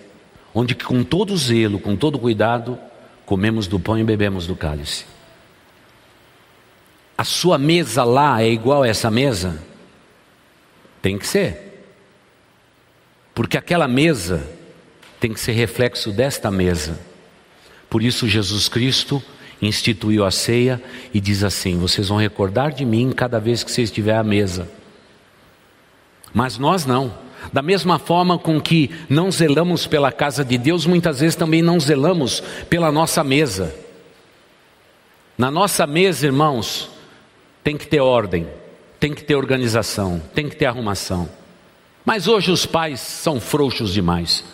onde 0.54 0.74
com 0.74 1.04
todo 1.04 1.36
zelo, 1.36 1.78
com 1.78 1.94
todo 1.94 2.18
cuidado, 2.18 2.78
comemos 3.26 3.66
do 3.66 3.78
pão 3.78 3.98
e 3.98 4.02
bebemos 4.02 4.46
do 4.46 4.56
cálice. 4.56 5.04
A 7.18 7.22
sua 7.22 7.58
mesa 7.58 8.04
lá 8.04 8.42
é 8.42 8.48
igual 8.48 8.84
a 8.84 8.88
essa 8.88 9.10
mesa? 9.10 9.62
Tem 11.02 11.18
que 11.18 11.26
ser. 11.26 11.84
Porque 13.34 13.58
aquela 13.58 13.86
mesa 13.86 14.42
tem 15.20 15.34
que 15.34 15.40
ser 15.40 15.52
reflexo 15.52 16.10
desta 16.12 16.50
mesa. 16.50 16.98
Por 17.90 18.02
isso 18.02 18.26
Jesus 18.26 18.66
Cristo 18.66 19.22
instituiu 19.60 20.24
a 20.24 20.30
ceia 20.30 20.82
e 21.12 21.20
diz 21.20 21.44
assim: 21.44 21.76
Vocês 21.76 22.08
vão 22.08 22.16
recordar 22.16 22.72
de 22.72 22.86
mim 22.86 23.12
cada 23.12 23.38
vez 23.38 23.62
que 23.62 23.70
você 23.70 23.82
estiver 23.82 24.16
à 24.16 24.24
mesa. 24.24 24.79
Mas 26.32 26.58
nós 26.58 26.86
não. 26.86 27.12
Da 27.52 27.62
mesma 27.62 27.98
forma 27.98 28.38
com 28.38 28.60
que 28.60 28.90
não 29.08 29.30
zelamos 29.30 29.86
pela 29.86 30.12
casa 30.12 30.44
de 30.44 30.58
Deus, 30.58 30.86
muitas 30.86 31.20
vezes 31.20 31.36
também 31.36 31.62
não 31.62 31.80
zelamos 31.80 32.42
pela 32.68 32.92
nossa 32.92 33.24
mesa. 33.24 33.74
Na 35.36 35.50
nossa 35.50 35.86
mesa, 35.86 36.26
irmãos, 36.26 36.90
tem 37.64 37.76
que 37.76 37.86
ter 37.86 38.00
ordem, 38.00 38.46
tem 38.98 39.14
que 39.14 39.24
ter 39.24 39.34
organização, 39.34 40.20
tem 40.34 40.48
que 40.48 40.56
ter 40.56 40.66
arrumação. 40.66 41.28
Mas 42.04 42.28
hoje 42.28 42.50
os 42.50 42.66
pais 42.66 43.00
são 43.00 43.40
frouxos 43.40 43.92
demais. 43.92 44.44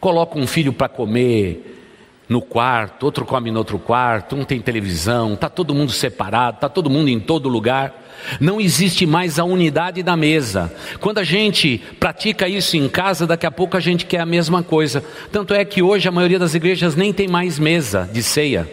Colocam 0.00 0.40
um 0.40 0.46
filho 0.46 0.72
para 0.72 0.88
comer 0.88 1.83
no 2.28 2.40
quarto, 2.40 3.04
outro 3.04 3.24
come 3.24 3.50
no 3.50 3.58
outro 3.58 3.78
quarto, 3.78 4.34
um 4.34 4.44
tem 4.44 4.60
televisão, 4.60 5.34
está 5.34 5.48
todo 5.48 5.74
mundo 5.74 5.92
separado, 5.92 6.56
está 6.56 6.68
todo 6.68 6.88
mundo 6.88 7.08
em 7.08 7.20
todo 7.20 7.48
lugar. 7.48 8.02
Não 8.40 8.60
existe 8.60 9.04
mais 9.04 9.38
a 9.38 9.44
unidade 9.44 10.02
da 10.02 10.16
mesa. 10.16 10.72
Quando 11.00 11.18
a 11.18 11.24
gente 11.24 11.78
pratica 12.00 12.48
isso 12.48 12.76
em 12.76 12.88
casa, 12.88 13.26
daqui 13.26 13.44
a 13.44 13.50
pouco 13.50 13.76
a 13.76 13.80
gente 13.80 14.06
quer 14.06 14.20
a 14.20 14.26
mesma 14.26 14.62
coisa. 14.62 15.04
Tanto 15.30 15.52
é 15.52 15.64
que 15.64 15.82
hoje 15.82 16.08
a 16.08 16.12
maioria 16.12 16.38
das 16.38 16.54
igrejas 16.54 16.96
nem 16.96 17.12
tem 17.12 17.28
mais 17.28 17.58
mesa 17.58 18.08
de 18.10 18.22
ceia. 18.22 18.70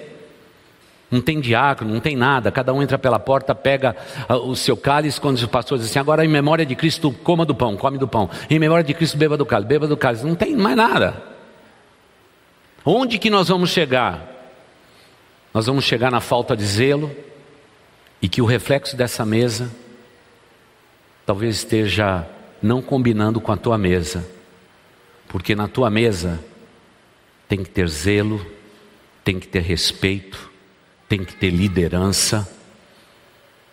Não 1.10 1.20
tem 1.20 1.42
diácono, 1.42 1.94
não 1.94 2.00
tem 2.00 2.16
nada. 2.16 2.50
Cada 2.52 2.74
um 2.74 2.82
entra 2.82 2.98
pela 2.98 3.20
porta, 3.20 3.54
pega 3.54 3.94
ah, 4.30 4.38
o 4.38 4.56
seu 4.56 4.78
cálice, 4.78 5.20
quando 5.20 5.36
os 5.36 5.46
pastores 5.46 5.84
dizem 5.84 5.92
assim, 5.92 6.00
agora 6.00 6.24
em 6.24 6.30
memória 6.30 6.66
de 6.66 6.74
Cristo, 6.74 7.12
coma 7.12 7.46
do 7.46 7.54
pão, 7.54 7.76
come 7.76 7.98
do 7.98 8.08
pão. 8.08 8.30
Em 8.50 8.58
memória 8.58 8.84
de 8.84 8.94
Cristo, 8.94 9.18
beba 9.18 9.36
do 9.36 9.46
cálice, 9.46 9.68
beba 9.68 9.88
do 9.88 9.98
cálice. 9.98 10.26
Não 10.26 10.36
tem 10.36 10.56
mais 10.56 10.78
nada. 10.78 11.31
Onde 12.86 13.20
que 13.20 13.30
nós 13.30 13.48
vamos 13.48 13.70
chegar? 13.70 14.28
Nós 15.54 15.66
vamos 15.66 15.84
chegar 15.84 16.12
na 16.12 16.22
falta 16.22 16.56
de 16.56 16.66
zelo, 16.66 17.16
e 18.22 18.30
que 18.30 18.42
o 18.42 18.46
reflexo 18.46 18.96
dessa 18.96 19.26
mesa 19.26 19.72
talvez 21.26 21.58
esteja 21.58 22.28
não 22.62 22.82
combinando 22.82 23.42
com 23.42 23.52
a 23.52 23.58
tua 23.58 23.78
mesa, 23.78 24.28
porque 25.28 25.56
na 25.56 25.68
tua 25.68 25.90
mesa 25.90 26.44
tem 27.48 27.64
que 27.64 27.70
ter 27.70 27.88
zelo, 27.88 28.46
tem 29.24 29.40
que 29.40 29.48
ter 29.48 29.62
respeito, 29.62 30.50
tem 31.10 31.24
que 31.24 31.36
ter 31.36 31.50
liderança, 31.50 32.48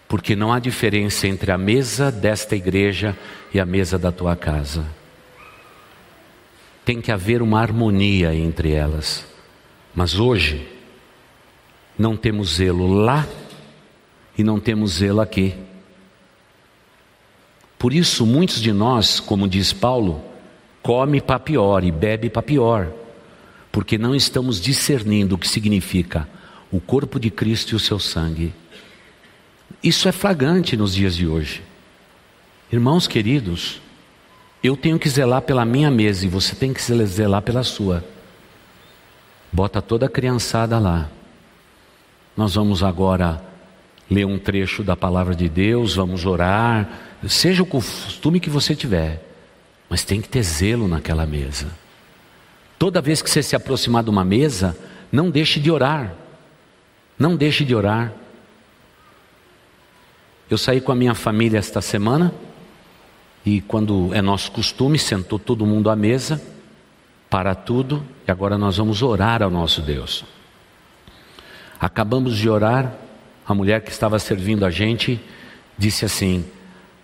porque 0.08 0.34
não 0.34 0.52
há 0.52 0.58
diferença 0.58 1.26
entre 1.26 1.52
a 1.52 1.58
mesa 1.58 2.10
desta 2.10 2.56
igreja 2.56 3.16
e 3.52 3.60
a 3.60 3.66
mesa 3.66 3.98
da 3.98 4.10
tua 4.10 4.34
casa. 4.34 4.86
Tem 6.88 7.02
que 7.02 7.12
haver 7.12 7.42
uma 7.42 7.60
harmonia 7.60 8.34
entre 8.34 8.72
elas. 8.72 9.22
Mas 9.94 10.18
hoje, 10.18 10.66
não 11.98 12.16
temos 12.16 12.54
zelo 12.54 12.90
lá 12.90 13.28
e 14.38 14.42
não 14.42 14.58
temos 14.58 14.92
zelo 14.92 15.20
aqui. 15.20 15.54
Por 17.78 17.92
isso, 17.92 18.24
muitos 18.24 18.62
de 18.62 18.72
nós, 18.72 19.20
como 19.20 19.46
diz 19.46 19.70
Paulo, 19.70 20.24
come 20.82 21.20
para 21.20 21.38
pior 21.38 21.84
e 21.84 21.92
bebe 21.92 22.30
para 22.30 22.40
pior, 22.40 22.90
porque 23.70 23.98
não 23.98 24.14
estamos 24.14 24.58
discernindo 24.58 25.34
o 25.34 25.38
que 25.38 25.46
significa 25.46 26.26
o 26.72 26.80
corpo 26.80 27.20
de 27.20 27.30
Cristo 27.30 27.72
e 27.72 27.76
o 27.76 27.78
seu 27.78 27.98
sangue. 27.98 28.54
Isso 29.82 30.08
é 30.08 30.12
flagrante 30.12 30.74
nos 30.74 30.94
dias 30.94 31.14
de 31.14 31.26
hoje. 31.26 31.62
Irmãos 32.72 33.06
queridos, 33.06 33.78
eu 34.68 34.76
tenho 34.76 34.98
que 34.98 35.08
zelar 35.08 35.42
pela 35.42 35.64
minha 35.64 35.90
mesa 35.90 36.24
e 36.24 36.28
você 36.28 36.54
tem 36.54 36.72
que 36.72 36.82
zelar 36.82 37.42
pela 37.42 37.62
sua. 37.62 38.04
Bota 39.52 39.80
toda 39.80 40.06
a 40.06 40.08
criançada 40.08 40.78
lá. 40.78 41.08
Nós 42.36 42.54
vamos 42.54 42.82
agora 42.82 43.42
ler 44.10 44.24
um 44.24 44.38
trecho 44.38 44.82
da 44.82 44.96
palavra 44.96 45.34
de 45.34 45.48
Deus, 45.48 45.94
vamos 45.94 46.24
orar, 46.24 46.88
seja 47.28 47.62
o 47.62 47.66
costume 47.66 48.40
que 48.40 48.48
você 48.48 48.74
tiver, 48.74 49.22
mas 49.88 50.04
tem 50.04 50.20
que 50.20 50.28
ter 50.28 50.42
zelo 50.42 50.86
naquela 50.86 51.26
mesa. 51.26 51.68
Toda 52.78 53.00
vez 53.00 53.20
que 53.20 53.28
você 53.28 53.42
se 53.42 53.56
aproximar 53.56 54.04
de 54.04 54.10
uma 54.10 54.24
mesa, 54.24 54.76
não 55.10 55.30
deixe 55.30 55.58
de 55.58 55.70
orar. 55.70 56.14
Não 57.18 57.34
deixe 57.34 57.64
de 57.64 57.74
orar. 57.74 58.12
Eu 60.48 60.56
saí 60.56 60.80
com 60.80 60.92
a 60.92 60.94
minha 60.94 61.14
família 61.14 61.58
esta 61.58 61.80
semana 61.80 62.32
e 63.44 63.60
quando 63.60 64.12
é 64.12 64.20
nosso 64.20 64.52
costume, 64.52 64.98
sentou 64.98 65.38
todo 65.38 65.64
mundo 65.64 65.90
à 65.90 65.96
mesa, 65.96 66.40
para 67.30 67.54
tudo, 67.54 68.02
e 68.26 68.30
agora 68.30 68.58
nós 68.58 68.76
vamos 68.76 69.02
orar 69.02 69.42
ao 69.42 69.50
nosso 69.50 69.80
Deus. 69.80 70.24
Acabamos 71.80 72.36
de 72.36 72.48
orar, 72.48 72.92
a 73.46 73.54
mulher 73.54 73.80
que 73.82 73.90
estava 73.90 74.18
servindo 74.18 74.64
a 74.64 74.70
gente 74.70 75.20
disse 75.76 76.04
assim: 76.04 76.44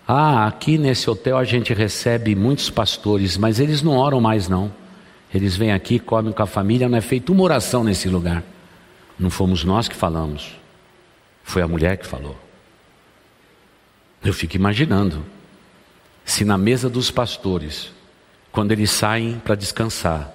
Ah, 0.06 0.46
aqui 0.46 0.76
nesse 0.76 1.08
hotel 1.08 1.38
a 1.38 1.44
gente 1.44 1.72
recebe 1.72 2.34
muitos 2.34 2.68
pastores, 2.68 3.36
mas 3.36 3.60
eles 3.60 3.82
não 3.82 3.96
oram 3.96 4.20
mais 4.20 4.48
não. 4.48 4.72
Eles 5.32 5.56
vêm 5.56 5.72
aqui, 5.72 5.98
comem 5.98 6.32
com 6.32 6.42
a 6.42 6.46
família, 6.46 6.88
não 6.88 6.98
é 6.98 7.00
feita 7.00 7.32
uma 7.32 7.42
oração 7.42 7.82
nesse 7.82 8.08
lugar. 8.08 8.42
Não 9.18 9.30
fomos 9.30 9.64
nós 9.64 9.88
que 9.88 9.94
falamos, 9.94 10.56
foi 11.42 11.62
a 11.62 11.68
mulher 11.68 11.96
que 11.96 12.06
falou. 12.06 12.36
Eu 14.22 14.32
fico 14.32 14.56
imaginando 14.56 15.24
se 16.24 16.44
na 16.44 16.56
mesa 16.56 16.88
dos 16.88 17.10
pastores, 17.10 17.92
quando 18.50 18.72
eles 18.72 18.90
saem 18.90 19.38
para 19.38 19.54
descansar, 19.54 20.32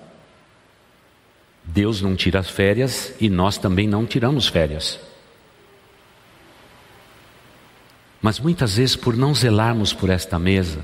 Deus 1.63 2.01
não 2.01 2.15
tira 2.15 2.39
as 2.39 2.49
férias 2.49 3.13
e 3.19 3.29
nós 3.29 3.57
também 3.57 3.87
não 3.87 4.05
tiramos 4.05 4.47
férias. 4.47 4.99
Mas 8.21 8.39
muitas 8.39 8.75
vezes, 8.75 8.95
por 8.95 9.15
não 9.15 9.33
zelarmos 9.33 9.93
por 9.93 10.09
esta 10.09 10.37
mesa, 10.37 10.81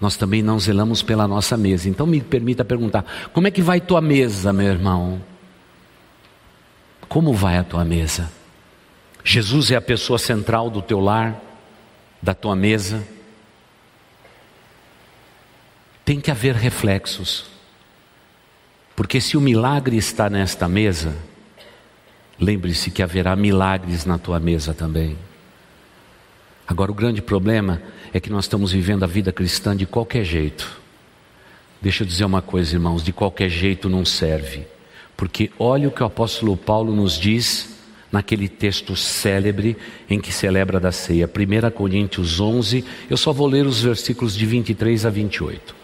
nós 0.00 0.16
também 0.16 0.42
não 0.42 0.58
zelamos 0.58 1.02
pela 1.02 1.26
nossa 1.26 1.56
mesa. 1.56 1.88
Então 1.88 2.06
me 2.06 2.20
permita 2.20 2.64
perguntar: 2.64 3.04
como 3.32 3.48
é 3.48 3.50
que 3.50 3.60
vai 3.60 3.80
tua 3.80 4.00
mesa, 4.00 4.52
meu 4.52 4.68
irmão? 4.68 5.20
Como 7.08 7.34
vai 7.34 7.58
a 7.58 7.64
tua 7.64 7.84
mesa? 7.84 8.30
Jesus 9.24 9.70
é 9.70 9.76
a 9.76 9.80
pessoa 9.80 10.18
central 10.18 10.70
do 10.70 10.80
teu 10.80 11.00
lar, 11.00 11.40
da 12.22 12.32
tua 12.32 12.54
mesa. 12.54 13.04
Tem 16.10 16.18
que 16.18 16.32
haver 16.32 16.56
reflexos. 16.56 17.46
Porque 18.96 19.20
se 19.20 19.36
o 19.36 19.40
milagre 19.40 19.96
está 19.96 20.28
nesta 20.28 20.68
mesa, 20.68 21.14
lembre-se 22.36 22.90
que 22.90 23.00
haverá 23.00 23.36
milagres 23.36 24.04
na 24.04 24.18
tua 24.18 24.40
mesa 24.40 24.74
também. 24.74 25.16
Agora, 26.66 26.90
o 26.90 26.94
grande 26.96 27.22
problema 27.22 27.80
é 28.12 28.18
que 28.18 28.28
nós 28.28 28.46
estamos 28.46 28.72
vivendo 28.72 29.04
a 29.04 29.06
vida 29.06 29.30
cristã 29.30 29.76
de 29.76 29.86
qualquer 29.86 30.24
jeito. 30.24 30.80
Deixa 31.80 32.02
eu 32.02 32.08
dizer 32.08 32.24
uma 32.24 32.42
coisa, 32.42 32.74
irmãos: 32.74 33.04
de 33.04 33.12
qualquer 33.12 33.48
jeito 33.48 33.88
não 33.88 34.04
serve. 34.04 34.66
Porque 35.16 35.52
olha 35.60 35.86
o 35.86 35.92
que 35.92 36.02
o 36.02 36.06
apóstolo 36.06 36.56
Paulo 36.56 36.92
nos 36.92 37.16
diz 37.16 37.78
naquele 38.10 38.48
texto 38.48 38.96
célebre 38.96 39.76
em 40.08 40.20
que 40.20 40.32
celebra 40.32 40.80
da 40.80 40.90
ceia, 40.90 41.30
1 41.30 41.70
Coríntios 41.70 42.40
11. 42.40 42.84
Eu 43.08 43.16
só 43.16 43.32
vou 43.32 43.46
ler 43.46 43.64
os 43.64 43.80
versículos 43.80 44.34
de 44.34 44.44
23 44.44 45.06
a 45.06 45.10
28. 45.10 45.78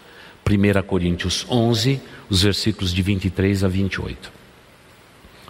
1 0.47 0.81
Coríntios 0.83 1.45
11, 1.49 2.01
os 2.29 2.43
versículos 2.43 2.93
de 2.93 3.01
23 3.01 3.63
a 3.63 3.67
28. 3.67 4.31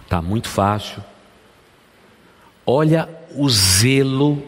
Tá 0.08 0.20
muito 0.20 0.48
fácil. 0.48 1.02
Olha 2.66 3.08
o 3.34 3.48
zelo 3.48 4.42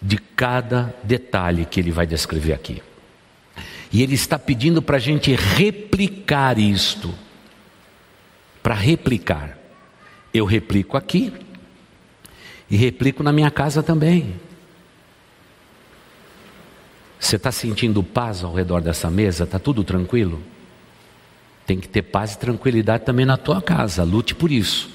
de 0.00 0.16
cada 0.18 0.94
detalhe 1.02 1.64
que 1.64 1.80
ele 1.80 1.90
vai 1.90 2.06
descrever 2.06 2.52
aqui. 2.52 2.82
E 3.92 4.02
ele 4.02 4.14
está 4.14 4.38
pedindo 4.38 4.80
para 4.80 4.96
a 4.96 5.00
gente 5.00 5.34
replicar 5.34 6.58
isto. 6.58 7.14
Para 8.62 8.74
replicar. 8.74 9.58
Eu 10.32 10.44
replico 10.44 10.96
aqui 10.96 11.32
e 12.70 12.76
replico 12.76 13.22
na 13.22 13.32
minha 13.32 13.50
casa 13.50 13.82
também. 13.82 14.34
Você 17.18 17.36
está 17.36 17.50
sentindo 17.50 18.02
paz 18.02 18.44
ao 18.44 18.54
redor 18.54 18.80
dessa 18.80 19.10
mesa? 19.10 19.44
Está 19.44 19.58
tudo 19.58 19.82
tranquilo? 19.82 20.40
Tem 21.66 21.78
que 21.78 21.88
ter 21.88 22.02
paz 22.02 22.34
e 22.34 22.38
tranquilidade 22.38 23.04
também 23.04 23.26
na 23.26 23.36
tua 23.36 23.60
casa. 23.60 24.04
Lute 24.04 24.34
por 24.34 24.50
isso. 24.50 24.88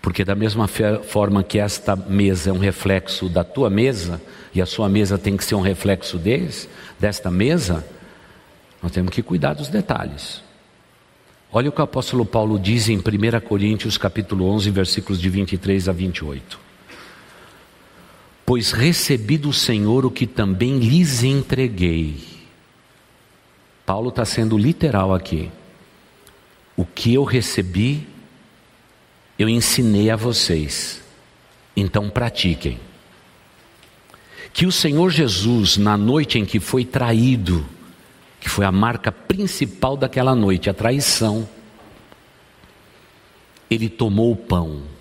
Porque, 0.00 0.24
da 0.24 0.36
mesma 0.36 0.68
forma 0.68 1.42
que 1.42 1.58
esta 1.58 1.96
mesa 1.96 2.50
é 2.50 2.52
um 2.52 2.58
reflexo 2.58 3.28
da 3.28 3.42
tua 3.42 3.68
mesa, 3.68 4.22
e 4.54 4.62
a 4.62 4.66
sua 4.66 4.88
mesa 4.88 5.18
tem 5.18 5.36
que 5.36 5.44
ser 5.44 5.56
um 5.56 5.60
reflexo 5.60 6.16
deles, 6.16 6.68
desta 6.96 7.28
mesa, 7.28 7.84
nós 8.80 8.92
temos 8.92 9.10
que 9.10 9.20
cuidar 9.22 9.54
dos 9.54 9.68
detalhes. 9.68 10.42
Olha 11.50 11.70
o 11.70 11.72
que 11.72 11.80
o 11.80 11.84
apóstolo 11.84 12.24
Paulo 12.24 12.56
diz 12.56 12.88
em 12.88 12.98
1 12.98 13.02
Coríntios 13.40 13.98
capítulo 13.98 14.48
11, 14.50 14.70
versículos 14.70 15.20
de 15.20 15.28
23 15.28 15.88
a 15.88 15.92
28. 15.92 16.65
Pois 18.46 18.70
recebi 18.70 19.36
do 19.36 19.52
Senhor 19.52 20.06
o 20.06 20.10
que 20.10 20.24
também 20.24 20.78
lhes 20.78 21.24
entreguei. 21.24 22.16
Paulo 23.84 24.10
está 24.10 24.24
sendo 24.24 24.56
literal 24.56 25.12
aqui. 25.12 25.50
O 26.76 26.86
que 26.86 27.12
eu 27.12 27.24
recebi, 27.24 28.06
eu 29.36 29.48
ensinei 29.48 30.10
a 30.10 30.16
vocês, 30.16 31.02
então 31.76 32.08
pratiquem. 32.08 32.78
Que 34.52 34.64
o 34.64 34.72
Senhor 34.72 35.10
Jesus, 35.10 35.76
na 35.76 35.96
noite 35.96 36.38
em 36.38 36.44
que 36.44 36.60
foi 36.60 36.84
traído, 36.84 37.66
que 38.40 38.48
foi 38.48 38.64
a 38.64 38.70
marca 38.70 39.10
principal 39.10 39.96
daquela 39.96 40.36
noite, 40.36 40.70
a 40.70 40.74
traição, 40.74 41.48
ele 43.68 43.88
tomou 43.88 44.30
o 44.30 44.36
pão. 44.36 44.95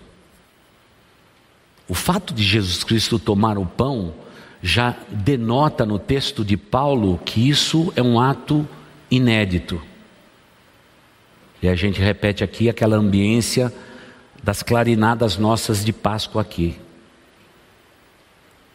O 1.87 1.93
fato 1.93 2.33
de 2.33 2.43
Jesus 2.43 2.83
Cristo 2.83 3.19
tomar 3.19 3.57
o 3.57 3.65
pão 3.65 4.13
já 4.61 4.95
denota 5.09 5.85
no 5.85 5.99
texto 5.99 6.43
de 6.43 6.57
Paulo 6.57 7.19
que 7.23 7.47
isso 7.47 7.93
é 7.95 8.01
um 8.01 8.19
ato 8.19 8.67
inédito. 9.11 9.81
E 11.61 11.67
a 11.67 11.75
gente 11.75 12.01
repete 12.01 12.43
aqui 12.43 12.69
aquela 12.69 12.97
ambiência 12.97 13.73
das 14.43 14.63
clarinadas 14.63 15.37
nossas 15.37 15.85
de 15.85 15.93
Páscoa 15.93 16.41
aqui. 16.41 16.77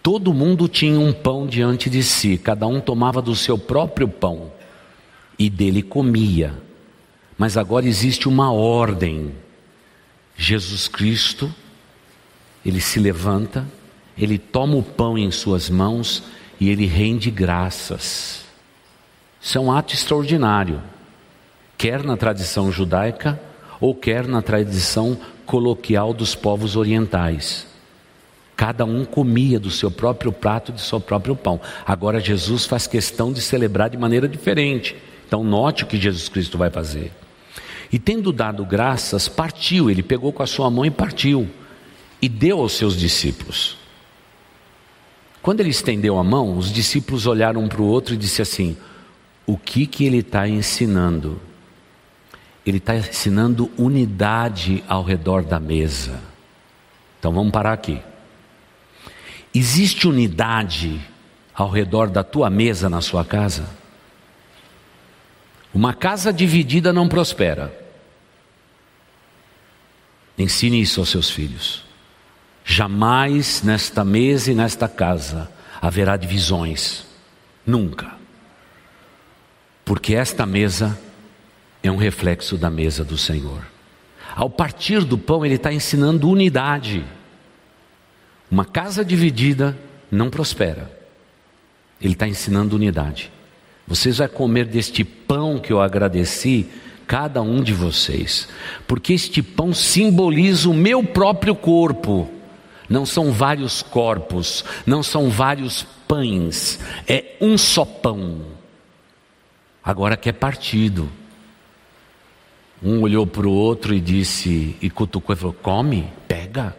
Todo 0.02 0.32
mundo 0.32 0.66
tinha 0.66 0.98
um 0.98 1.12
pão 1.12 1.46
diante 1.46 1.90
de 1.90 2.02
si, 2.02 2.38
cada 2.38 2.66
um 2.66 2.80
tomava 2.80 3.20
do 3.20 3.36
seu 3.36 3.58
próprio 3.58 4.08
pão 4.08 4.50
e 5.38 5.50
dele 5.50 5.82
comia. 5.82 6.54
Mas 7.36 7.56
agora 7.56 7.86
existe 7.86 8.28
uma 8.28 8.52
ordem. 8.52 9.32
Jesus 10.36 10.88
Cristo, 10.88 11.54
ele 12.64 12.80
se 12.80 12.98
levanta, 12.98 13.66
ele 14.16 14.38
toma 14.38 14.76
o 14.76 14.82
pão 14.82 15.16
em 15.16 15.30
suas 15.30 15.70
mãos 15.70 16.22
e 16.58 16.68
ele 16.68 16.86
rende 16.86 17.30
graças. 17.30 18.44
Isso 19.40 19.56
é 19.56 19.60
um 19.60 19.72
ato 19.72 19.94
extraordinário, 19.94 20.82
quer 21.78 22.02
na 22.04 22.16
tradição 22.16 22.70
judaica 22.70 23.40
ou 23.80 23.94
quer 23.94 24.26
na 24.26 24.42
tradição 24.42 25.18
coloquial 25.46 26.12
dos 26.12 26.34
povos 26.34 26.76
orientais. 26.76 27.66
Cada 28.54 28.84
um 28.84 29.06
comia 29.06 29.58
do 29.58 29.70
seu 29.70 29.90
próprio 29.90 30.30
prato, 30.30 30.70
do 30.70 30.80
seu 30.80 31.00
próprio 31.00 31.34
pão. 31.34 31.58
Agora 31.86 32.20
Jesus 32.20 32.66
faz 32.66 32.86
questão 32.86 33.32
de 33.32 33.40
celebrar 33.40 33.88
de 33.88 33.96
maneira 33.96 34.28
diferente. 34.28 34.94
Então, 35.26 35.42
note 35.42 35.84
o 35.84 35.86
que 35.86 35.98
Jesus 35.98 36.28
Cristo 36.28 36.58
vai 36.58 36.68
fazer. 36.68 37.10
E 37.90 37.98
tendo 37.98 38.30
dado 38.32 38.62
graças, 38.64 39.28
partiu. 39.28 39.90
Ele 39.90 40.02
pegou 40.02 40.30
com 40.30 40.42
a 40.42 40.46
sua 40.46 40.70
mão 40.70 40.84
e 40.84 40.90
partiu. 40.90 41.48
E 42.20 42.28
deu 42.28 42.60
aos 42.60 42.72
seus 42.72 42.96
discípulos. 42.96 43.76
Quando 45.42 45.60
ele 45.60 45.70
estendeu 45.70 46.18
a 46.18 46.24
mão, 46.24 46.56
os 46.56 46.70
discípulos 46.72 47.26
olharam 47.26 47.62
um 47.62 47.68
para 47.68 47.80
o 47.80 47.86
outro 47.86 48.14
e 48.14 48.16
disse 48.16 48.42
assim: 48.42 48.76
O 49.46 49.56
que 49.56 49.86
que 49.86 50.04
ele 50.04 50.18
está 50.18 50.46
ensinando? 50.46 51.40
ele 52.64 52.78
está 52.78 52.94
ensinando 52.94 53.70
unidade 53.76 54.84
ao 54.86 55.02
redor 55.02 55.42
da 55.42 55.58
mesa. 55.58 56.20
Então 57.18 57.32
vamos 57.32 57.52
parar 57.52 57.72
aqui. 57.72 58.00
Existe 59.54 60.06
unidade 60.06 61.00
ao 61.54 61.68
redor 61.68 62.08
da 62.08 62.22
tua 62.22 62.48
mesa 62.48 62.88
na 62.88 63.00
sua 63.00 63.24
casa? 63.24 63.68
Uma 65.72 65.94
casa 65.94 66.32
dividida 66.32 66.92
não 66.92 67.08
prospera. 67.08 67.76
Ensine 70.38 70.80
isso 70.80 71.00
aos 71.00 71.10
seus 71.10 71.30
filhos. 71.30 71.84
Jamais 72.64 73.62
nesta 73.62 74.04
mesa 74.04 74.52
e 74.52 74.54
nesta 74.54 74.88
casa 74.88 75.50
haverá 75.80 76.16
divisões. 76.16 77.04
Nunca. 77.66 78.12
Porque 79.84 80.14
esta 80.14 80.46
mesa 80.46 80.98
é 81.82 81.90
um 81.90 81.96
reflexo 81.96 82.56
da 82.56 82.70
mesa 82.70 83.04
do 83.04 83.18
Senhor. 83.18 83.66
Ao 84.36 84.48
partir 84.48 85.04
do 85.04 85.18
pão, 85.18 85.44
ele 85.44 85.56
está 85.56 85.72
ensinando 85.72 86.28
unidade. 86.28 87.04
Uma 88.50 88.64
casa 88.64 89.04
dividida 89.04 89.76
não 90.10 90.30
prospera. 90.30 90.90
Ele 92.00 92.14
está 92.14 92.26
ensinando 92.26 92.76
unidade. 92.76 93.30
Vocês 93.86 94.18
vão 94.18 94.28
comer 94.28 94.66
deste 94.66 95.02
pão 95.02 95.58
que 95.58 95.72
eu 95.72 95.80
agradeci, 95.80 96.68
cada 97.06 97.42
um 97.42 97.60
de 97.60 97.74
vocês, 97.74 98.48
porque 98.86 99.12
este 99.12 99.42
pão 99.42 99.74
simboliza 99.74 100.70
o 100.70 100.74
meu 100.74 101.02
próprio 101.02 101.56
corpo. 101.56 102.30
Não 102.90 103.06
são 103.06 103.30
vários 103.30 103.84
corpos, 103.84 104.64
não 104.84 105.00
são 105.00 105.30
vários 105.30 105.84
pães, 106.08 106.80
é 107.06 107.36
um 107.40 107.56
só 107.56 107.84
pão. 107.84 108.44
Agora 109.82 110.16
que 110.16 110.28
é 110.28 110.32
partido, 110.32 111.08
um 112.82 113.00
olhou 113.02 113.24
para 113.28 113.46
o 113.46 113.52
outro 113.52 113.94
e 113.94 114.00
disse, 114.00 114.76
e 114.82 114.90
cutucou 114.90 115.32
e 115.32 115.38
falou: 115.38 115.54
Come, 115.54 116.12
pega, 116.26 116.76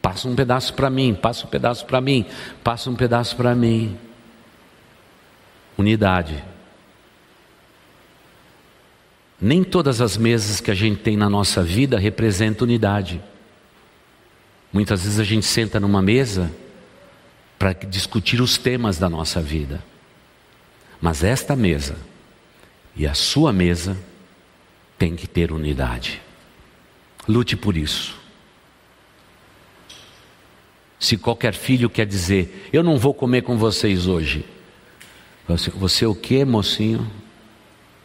passa 0.00 0.28
um 0.28 0.36
pedaço 0.36 0.72
para 0.74 0.88
mim, 0.88 1.12
passa 1.12 1.44
um 1.44 1.50
pedaço 1.50 1.84
para 1.86 2.00
mim, 2.00 2.24
passa 2.62 2.88
um 2.88 2.94
pedaço 2.94 3.34
para 3.34 3.52
mim. 3.52 3.98
Unidade. 5.76 6.44
Nem 9.40 9.64
todas 9.64 10.00
as 10.00 10.16
mesas 10.16 10.60
que 10.60 10.70
a 10.70 10.74
gente 10.74 11.00
tem 11.00 11.16
na 11.16 11.28
nossa 11.28 11.64
vida 11.64 11.98
representam 11.98 12.64
unidade. 12.64 13.20
Muitas 14.72 15.02
vezes 15.02 15.18
a 15.18 15.24
gente 15.24 15.46
senta 15.46 15.80
numa 15.80 16.02
mesa 16.02 16.52
para 17.58 17.72
discutir 17.72 18.40
os 18.40 18.58
temas 18.58 18.98
da 18.98 19.08
nossa 19.08 19.40
vida. 19.40 19.82
Mas 21.00 21.24
esta 21.24 21.56
mesa 21.56 21.96
e 22.94 23.06
a 23.06 23.14
sua 23.14 23.52
mesa 23.52 23.96
tem 24.98 25.14
que 25.14 25.26
ter 25.26 25.52
unidade. 25.52 26.20
Lute 27.26 27.56
por 27.56 27.76
isso. 27.76 28.16
Se 30.98 31.16
qualquer 31.16 31.54
filho 31.54 31.88
quer 31.88 32.06
dizer, 32.06 32.68
eu 32.72 32.82
não 32.82 32.98
vou 32.98 33.14
comer 33.14 33.42
com 33.42 33.56
vocês 33.56 34.06
hoje. 34.06 34.44
Você, 35.46 35.70
você 35.70 36.04
o 36.04 36.14
que, 36.14 36.44
mocinho? 36.44 37.08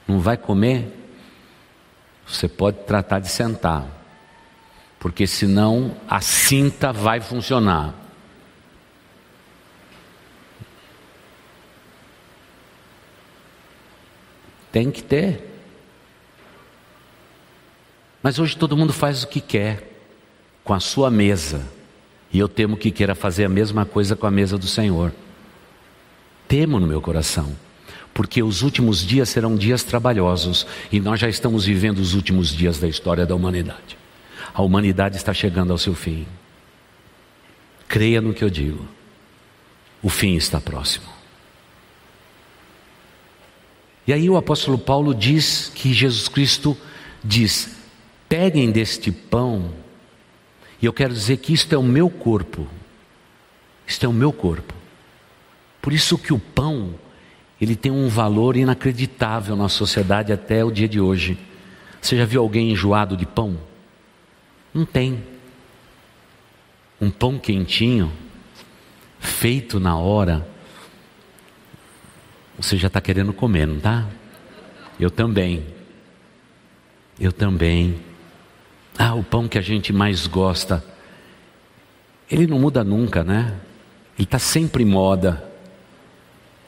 Não 0.08 0.20
vai 0.20 0.38
comer? 0.38 0.88
Você 2.26 2.48
pode 2.48 2.78
tratar 2.86 3.20
de 3.20 3.30
sentar, 3.30 3.88
porque 5.04 5.28
senão 5.28 5.98
a 6.08 6.22
cinta 6.22 6.94
vai 6.94 7.20
funcionar. 7.20 7.94
Tem 14.72 14.90
que 14.90 15.04
ter. 15.04 15.46
Mas 18.24 18.40
hoje 18.40 18.56
todo 18.56 18.78
mundo 18.78 18.94
faz 18.94 19.24
o 19.24 19.28
que 19.28 19.42
quer 19.42 19.92
com 20.64 20.74
a 20.74 20.80
sua 20.80 21.12
mesa. 21.12 21.68
E 22.32 22.40
eu 22.40 22.48
temo 22.48 22.78
que 22.78 22.90
queira 22.90 23.14
fazer 23.14 23.44
a 23.44 23.50
mesma 23.50 23.86
coisa 23.86 24.16
com 24.16 24.26
a 24.26 24.32
mesa 24.32 24.58
do 24.58 24.68
Senhor. 24.68 25.12
Temo 26.48 26.80
no 26.80 26.88
meu 26.88 27.02
coração, 27.02 27.54
porque 28.14 28.42
os 28.42 28.62
últimos 28.62 29.06
dias 29.06 29.28
serão 29.28 29.58
dias 29.58 29.84
trabalhosos 29.84 30.66
e 30.90 31.02
nós 31.02 31.20
já 31.20 31.28
estamos 31.28 31.66
vivendo 31.66 32.00
os 32.00 32.14
últimos 32.14 32.56
dias 32.56 32.80
da 32.80 32.88
história 32.88 33.26
da 33.26 33.36
humanidade. 33.36 34.02
A 34.54 34.62
humanidade 34.62 35.18
está 35.18 35.34
chegando 35.34 35.72
ao 35.72 35.78
seu 35.78 35.96
fim. 35.96 36.28
Creia 37.88 38.22
no 38.22 38.34
que 38.34 38.44
eu 38.44 38.50
digo. 38.50 38.88
O 40.02 40.10
fim 40.10 40.36
está 40.36 40.62
próximo. 40.62 41.08
E 44.06 44.12
aí 44.12 44.30
o 44.30 44.36
apóstolo 44.38 44.78
Paulo 44.78 45.16
diz 45.16 45.72
que 45.74 45.94
Jesus 45.94 46.28
Cristo 46.28 46.78
diz: 47.24 47.78
peguem 48.28 48.70
deste 48.70 49.12
pão, 49.12 49.74
e 50.82 50.86
eu 50.86 50.94
quero 50.94 51.14
dizer 51.14 51.38
que 51.38 51.54
isto 51.54 51.74
é 51.74 51.78
o 51.78 51.84
meu 51.84 52.10
corpo. 52.10 52.68
Isto 53.88 54.06
é 54.06 54.10
o 54.10 54.14
meu 54.14 54.34
corpo. 54.34 54.74
Por 55.82 55.94
isso 55.94 56.18
que 56.18 56.34
o 56.34 56.40
pão, 56.40 56.96
ele 57.60 57.76
tem 57.76 57.92
um 57.92 58.08
valor 58.08 58.56
inacreditável 58.56 59.56
na 59.56 59.70
sociedade 59.70 60.32
até 60.32 60.64
o 60.64 60.72
dia 60.72 60.88
de 60.88 61.00
hoje. 61.00 61.38
Você 62.02 62.18
já 62.18 62.26
viu 62.26 62.42
alguém 62.42 62.72
enjoado 62.72 63.16
de 63.16 63.26
pão? 63.26 63.58
Não 64.74 64.86
tem. 64.86 65.24
Um 67.00 67.12
pão 67.12 67.38
quentinho, 67.38 68.12
feito 69.20 69.80
na 69.80 69.98
hora, 69.98 70.48
você 72.58 72.78
já 72.78 72.88
está 72.88 73.02
querendo 73.02 73.34
comer, 73.34 73.68
não 73.68 73.78
está? 73.78 74.08
Eu 75.00 75.10
também. 75.10 75.66
Eu 77.20 77.32
também. 77.32 78.00
Ah, 78.98 79.16
o 79.16 79.24
pão 79.24 79.48
que 79.48 79.58
a 79.58 79.62
gente 79.62 79.92
mais 79.92 80.28
gosta. 80.28 80.84
Ele 82.30 82.48
não 82.48 82.60
muda 82.60 82.84
nunca, 82.84 83.24
né? 83.24 83.60
Ele 84.18 84.26
está 84.26 84.40
sempre 84.40 84.84
em 84.84 84.86
moda. 84.86 85.44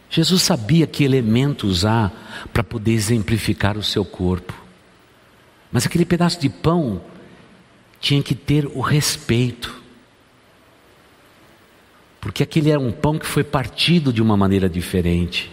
Jesus 0.09 0.41
sabia 0.41 0.87
que 0.87 1.03
elemento 1.03 1.67
usar 1.67 2.47
para 2.51 2.63
poder 2.63 2.91
exemplificar 2.91 3.77
o 3.77 3.83
seu 3.83 4.03
corpo. 4.03 4.53
Mas 5.71 5.85
aquele 5.85 6.05
pedaço 6.05 6.39
de 6.39 6.49
pão 6.49 7.01
tinha 8.05 8.21
que 8.21 8.35
ter 8.35 8.67
o 8.67 8.81
respeito. 8.81 9.81
Porque 12.21 12.43
aquele 12.43 12.69
era 12.69 12.79
um 12.79 12.91
pão 12.91 13.17
que 13.17 13.25
foi 13.25 13.43
partido 13.43 14.13
de 14.13 14.21
uma 14.21 14.37
maneira 14.37 14.69
diferente. 14.69 15.51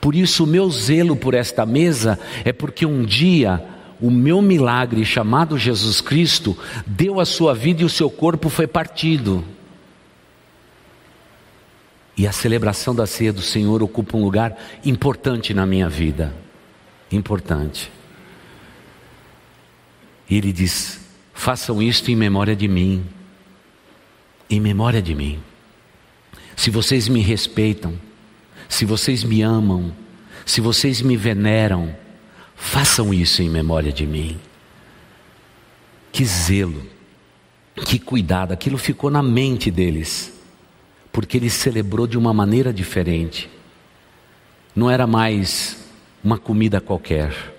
Por 0.00 0.14
isso, 0.14 0.44
o 0.44 0.46
meu 0.46 0.70
zelo 0.70 1.14
por 1.14 1.34
esta 1.34 1.66
mesa 1.66 2.18
é 2.42 2.54
porque 2.54 2.86
um 2.86 3.04
dia 3.04 3.62
o 4.00 4.10
meu 4.10 4.40
milagre 4.40 5.04
chamado 5.04 5.58
Jesus 5.58 6.00
Cristo 6.00 6.56
deu 6.86 7.20
a 7.20 7.26
sua 7.26 7.54
vida 7.54 7.82
e 7.82 7.84
o 7.84 7.90
seu 7.90 8.08
corpo 8.08 8.48
foi 8.48 8.66
partido. 8.66 9.44
E 12.16 12.26
a 12.26 12.32
celebração 12.32 12.94
da 12.94 13.06
ceia 13.06 13.32
do 13.32 13.42
Senhor 13.42 13.82
ocupa 13.82 14.16
um 14.16 14.24
lugar 14.24 14.56
importante 14.86 15.52
na 15.52 15.66
minha 15.66 15.90
vida. 15.90 16.34
Importante. 17.12 17.92
E 20.30 20.38
ele 20.38 20.50
diz: 20.50 21.03
façam 21.34 21.82
isto 21.82 22.10
em 22.10 22.16
memória 22.16 22.56
de 22.56 22.68
mim. 22.68 23.04
Em 24.48 24.60
memória 24.60 25.02
de 25.02 25.14
mim. 25.14 25.42
Se 26.56 26.70
vocês 26.70 27.08
me 27.08 27.20
respeitam, 27.20 27.98
se 28.68 28.84
vocês 28.84 29.24
me 29.24 29.42
amam, 29.42 29.92
se 30.46 30.60
vocês 30.60 31.02
me 31.02 31.16
veneram, 31.16 31.94
façam 32.54 33.12
isso 33.12 33.42
em 33.42 33.50
memória 33.50 33.92
de 33.92 34.06
mim. 34.06 34.38
Que 36.12 36.24
zelo, 36.24 36.86
que 37.84 37.98
cuidado, 37.98 38.52
aquilo 38.52 38.78
ficou 38.78 39.10
na 39.10 39.22
mente 39.22 39.70
deles, 39.70 40.32
porque 41.12 41.36
ele 41.36 41.50
celebrou 41.50 42.06
de 42.06 42.16
uma 42.16 42.32
maneira 42.32 42.72
diferente. 42.72 43.50
Não 44.74 44.90
era 44.90 45.06
mais 45.06 45.76
uma 46.22 46.38
comida 46.38 46.80
qualquer. 46.80 47.53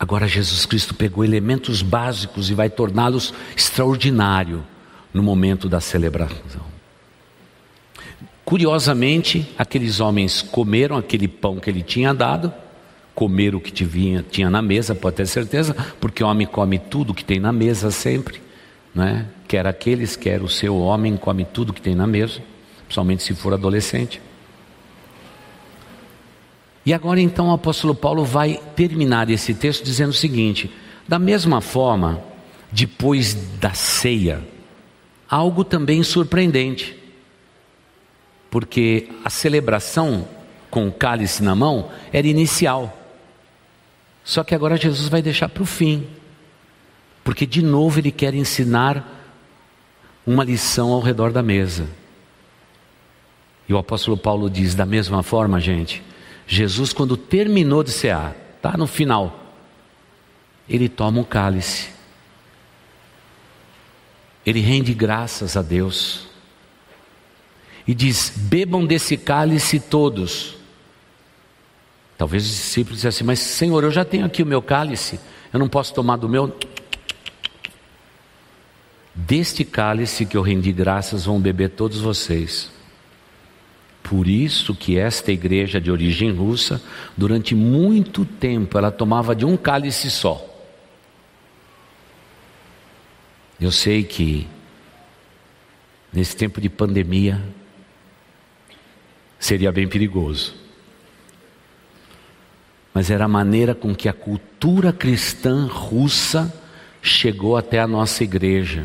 Agora 0.00 0.26
Jesus 0.26 0.64
Cristo 0.64 0.94
pegou 0.94 1.22
elementos 1.22 1.82
básicos 1.82 2.48
e 2.48 2.54
vai 2.54 2.70
torná-los 2.70 3.34
extraordinário 3.54 4.64
no 5.12 5.22
momento 5.22 5.68
da 5.68 5.78
celebração. 5.78 6.62
Curiosamente, 8.42 9.46
aqueles 9.58 10.00
homens 10.00 10.40
comeram 10.40 10.96
aquele 10.96 11.28
pão 11.28 11.60
que 11.60 11.68
ele 11.68 11.82
tinha 11.82 12.14
dado, 12.14 12.50
comeram 13.14 13.58
o 13.58 13.60
que 13.60 13.70
tinha, 13.70 14.24
tinha 14.28 14.48
na 14.48 14.62
mesa, 14.62 14.94
pode 14.94 15.16
ter 15.16 15.26
certeza, 15.26 15.76
porque 16.00 16.24
o 16.24 16.26
homem 16.26 16.46
come 16.46 16.78
tudo 16.78 17.12
que 17.12 17.24
tem 17.24 17.38
na 17.38 17.52
mesa 17.52 17.90
sempre, 17.90 18.40
né? 18.94 19.26
quer 19.46 19.66
aqueles, 19.66 20.16
quer 20.16 20.40
o 20.40 20.48
seu 20.48 20.78
homem, 20.78 21.14
come 21.14 21.44
tudo 21.44 21.74
que 21.74 21.82
tem 21.82 21.94
na 21.94 22.06
mesa, 22.06 22.40
principalmente 22.86 23.22
se 23.22 23.34
for 23.34 23.52
adolescente. 23.52 24.22
E 26.84 26.94
agora 26.94 27.20
então 27.20 27.48
o 27.48 27.52
apóstolo 27.52 27.94
Paulo 27.94 28.24
vai 28.24 28.60
terminar 28.74 29.28
esse 29.30 29.54
texto 29.54 29.84
dizendo 29.84 30.10
o 30.10 30.14
seguinte: 30.14 30.70
da 31.06 31.18
mesma 31.18 31.60
forma, 31.60 32.22
depois 32.72 33.34
da 33.58 33.74
ceia, 33.74 34.42
algo 35.28 35.64
também 35.64 36.02
surpreendente 36.02 37.00
porque 38.50 39.08
a 39.24 39.30
celebração 39.30 40.26
com 40.70 40.88
o 40.88 40.92
cálice 40.92 41.42
na 41.42 41.54
mão 41.54 41.90
era 42.12 42.26
inicial. 42.26 42.96
Só 44.24 44.42
que 44.42 44.54
agora 44.54 44.76
Jesus 44.76 45.08
vai 45.08 45.22
deixar 45.22 45.48
para 45.48 45.62
o 45.62 45.66
fim, 45.66 46.06
porque 47.24 47.46
de 47.46 47.62
novo 47.62 47.98
ele 47.98 48.10
quer 48.10 48.34
ensinar 48.34 49.18
uma 50.26 50.44
lição 50.44 50.92
ao 50.92 51.00
redor 51.00 51.32
da 51.32 51.42
mesa. 51.42 51.88
E 53.68 53.72
o 53.72 53.78
apóstolo 53.78 54.16
Paulo 54.16 54.50
diz: 54.50 54.74
da 54.74 54.84
mesma 54.84 55.22
forma, 55.22 55.60
gente, 55.60 56.02
Jesus, 56.52 56.92
quando 56.92 57.16
terminou 57.16 57.84
de 57.84 57.92
cear, 57.92 58.34
está 58.56 58.76
no 58.76 58.88
final, 58.88 59.54
ele 60.68 60.88
toma 60.88 61.20
um 61.20 61.24
cálice, 61.24 61.90
ele 64.44 64.58
rende 64.58 64.92
graças 64.92 65.56
a 65.56 65.62
Deus 65.62 66.26
e 67.86 67.94
diz: 67.94 68.32
Bebam 68.34 68.84
desse 68.84 69.16
cálice 69.16 69.78
todos. 69.78 70.56
Talvez 72.18 72.42
os 72.42 72.50
discípulos 72.50 72.96
dissessem 72.96 73.18
assim: 73.18 73.24
Mas 73.24 73.38
Senhor, 73.38 73.84
eu 73.84 73.92
já 73.92 74.04
tenho 74.04 74.26
aqui 74.26 74.42
o 74.42 74.46
meu 74.46 74.60
cálice, 74.60 75.20
eu 75.52 75.60
não 75.60 75.68
posso 75.68 75.94
tomar 75.94 76.16
do 76.16 76.28
meu. 76.28 76.58
Deste 79.14 79.64
cálice 79.64 80.26
que 80.26 80.36
eu 80.36 80.42
rendi 80.42 80.72
graças 80.72 81.26
vão 81.26 81.38
beber 81.38 81.70
todos 81.70 82.00
vocês. 82.00 82.72
Por 84.10 84.26
isso 84.26 84.74
que 84.74 84.98
esta 84.98 85.30
igreja 85.30 85.80
de 85.80 85.88
origem 85.88 86.32
russa, 86.32 86.82
durante 87.16 87.54
muito 87.54 88.24
tempo, 88.24 88.76
ela 88.76 88.90
tomava 88.90 89.36
de 89.36 89.44
um 89.44 89.56
cálice 89.56 90.10
só. 90.10 90.44
Eu 93.60 93.70
sei 93.70 94.02
que 94.02 94.48
nesse 96.12 96.34
tempo 96.34 96.60
de 96.60 96.68
pandemia, 96.68 97.40
seria 99.38 99.70
bem 99.70 99.86
perigoso. 99.86 100.56
Mas 102.92 103.12
era 103.12 103.26
a 103.26 103.28
maneira 103.28 103.76
com 103.76 103.94
que 103.94 104.08
a 104.08 104.12
cultura 104.12 104.92
cristã 104.92 105.68
russa 105.70 106.52
chegou 107.00 107.56
até 107.56 107.78
a 107.78 107.86
nossa 107.86 108.24
igreja. 108.24 108.84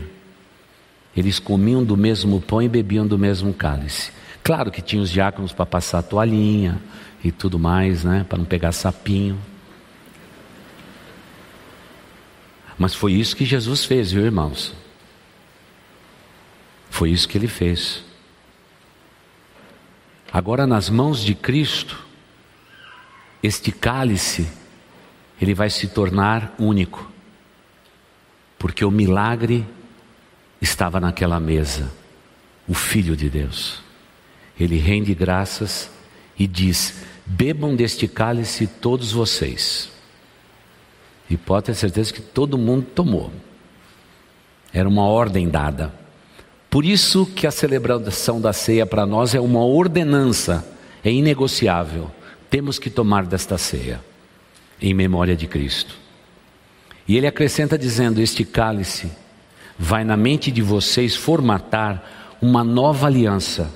Eles 1.18 1.40
comiam 1.40 1.84
do 1.84 1.98
mesmo 1.98 2.40
pão 2.40 2.62
e 2.62 2.70
bebiam 2.70 3.08
do 3.08 3.18
mesmo 3.18 3.56
cálice. 3.56 4.14
Claro 4.46 4.70
que 4.70 4.80
tinha 4.80 5.02
os 5.02 5.10
diáconos 5.10 5.54
para 5.54 5.66
passar 5.66 5.98
a 5.98 6.04
toalhinha 6.04 6.80
e 7.24 7.32
tudo 7.32 7.58
mais, 7.58 8.04
né, 8.04 8.24
para 8.30 8.38
não 8.38 8.46
pegar 8.46 8.72
sapinho. 8.74 9.42
Mas 12.78 12.94
foi 12.94 13.14
isso 13.14 13.36
que 13.36 13.44
Jesus 13.44 13.86
fez, 13.86 14.12
viu, 14.12 14.24
irmãos? 14.24 14.72
Foi 16.92 17.10
isso 17.10 17.28
que 17.28 17.40
ele 17.40 17.48
fez. 17.48 18.04
Agora, 20.32 20.68
nas 20.68 20.92
mãos 20.92 21.24
de 21.24 21.34
Cristo, 21.34 22.06
este 23.42 23.72
cálice, 23.72 24.48
ele 25.42 25.56
vai 25.56 25.72
se 25.72 25.88
tornar 25.88 26.54
único, 26.60 27.12
porque 28.60 28.86
o 28.86 28.92
milagre 28.92 29.66
estava 30.62 31.00
naquela 31.00 31.40
mesa, 31.40 31.92
o 32.68 32.76
Filho 32.76 33.18
de 33.18 33.28
Deus. 33.28 33.85
Ele 34.60 34.78
rende 34.78 35.14
graças 35.14 35.90
e 36.38 36.48
diz: 36.48 37.04
Bebam 37.26 37.76
deste 37.76 38.08
cálice 38.08 38.68
todos 38.68 39.12
vocês. 39.12 39.90
E 41.30 41.36
pode 41.36 41.66
ter 41.66 41.76
certeza 41.76 42.14
que 42.14 42.22
todo 42.22 42.58
mundo 42.58 42.86
tomou. 42.94 43.32
Era 44.72 44.88
uma 44.88 45.06
ordem 45.06 45.50
dada. 45.50 45.94
Por 46.70 46.86
isso 46.86 47.26
que 47.26 47.48
a 47.48 47.52
celebração 47.52 48.40
da 48.40 48.54
ceia 48.54 48.86
para 48.86 49.06
nós 49.06 49.34
é 49.34 49.40
uma 49.40 49.64
ordenança, 49.64 50.68
é 51.04 51.12
inegociável. 51.12 52.12
Temos 52.50 52.78
que 52.78 52.90
tomar 52.90 53.26
desta 53.26 53.58
ceia 53.58 54.02
em 54.82 54.94
memória 54.94 55.36
de 55.36 55.48
Cristo. 55.48 55.96
E 57.08 57.18
ele 57.18 57.28
acrescenta 57.28 57.78
dizendo: 57.78 58.22
Este 58.22 58.46
cálice 58.46 59.12
vai 59.78 60.04
na 60.04 60.16
mente 60.16 60.52
de 60.52 60.62
vocês 60.62 61.16
formatar 61.16 62.38
uma 62.42 62.64
nova 62.64 63.08
aliança 63.08 63.72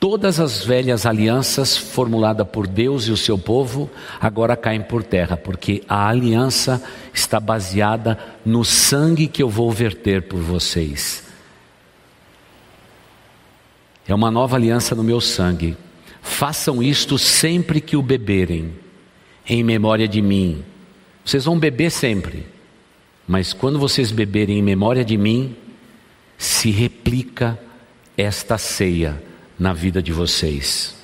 Todas 0.00 0.40
as 0.40 0.64
velhas 0.64 1.04
alianças 1.04 1.76
formuladas 1.76 2.48
por 2.48 2.66
Deus 2.66 3.04
e 3.04 3.10
o 3.10 3.18
seu 3.18 3.36
povo 3.36 3.90
agora 4.18 4.56
caem 4.56 4.80
por 4.80 5.02
terra, 5.02 5.36
porque 5.36 5.84
a 5.86 6.08
aliança 6.08 6.82
está 7.12 7.38
baseada 7.38 8.18
no 8.42 8.64
sangue 8.64 9.28
que 9.28 9.42
eu 9.42 9.50
vou 9.50 9.70
verter 9.70 10.22
por 10.22 10.40
vocês. 10.40 11.22
É 14.08 14.14
uma 14.14 14.30
nova 14.30 14.56
aliança 14.56 14.94
no 14.94 15.04
meu 15.04 15.20
sangue. 15.20 15.76
Façam 16.22 16.82
isto 16.82 17.18
sempre 17.18 17.78
que 17.78 17.94
o 17.94 18.02
beberem, 18.02 18.72
em 19.46 19.62
memória 19.62 20.08
de 20.08 20.22
mim. 20.22 20.64
Vocês 21.22 21.44
vão 21.44 21.58
beber 21.58 21.90
sempre, 21.90 22.46
mas 23.28 23.52
quando 23.52 23.78
vocês 23.78 24.10
beberem 24.10 24.60
em 24.60 24.62
memória 24.62 25.04
de 25.04 25.18
mim, 25.18 25.54
se 26.38 26.70
replica 26.70 27.60
esta 28.16 28.56
ceia 28.56 29.28
na 29.60 29.74
vida 29.74 30.02
de 30.02 30.10
vocês. 30.10 30.98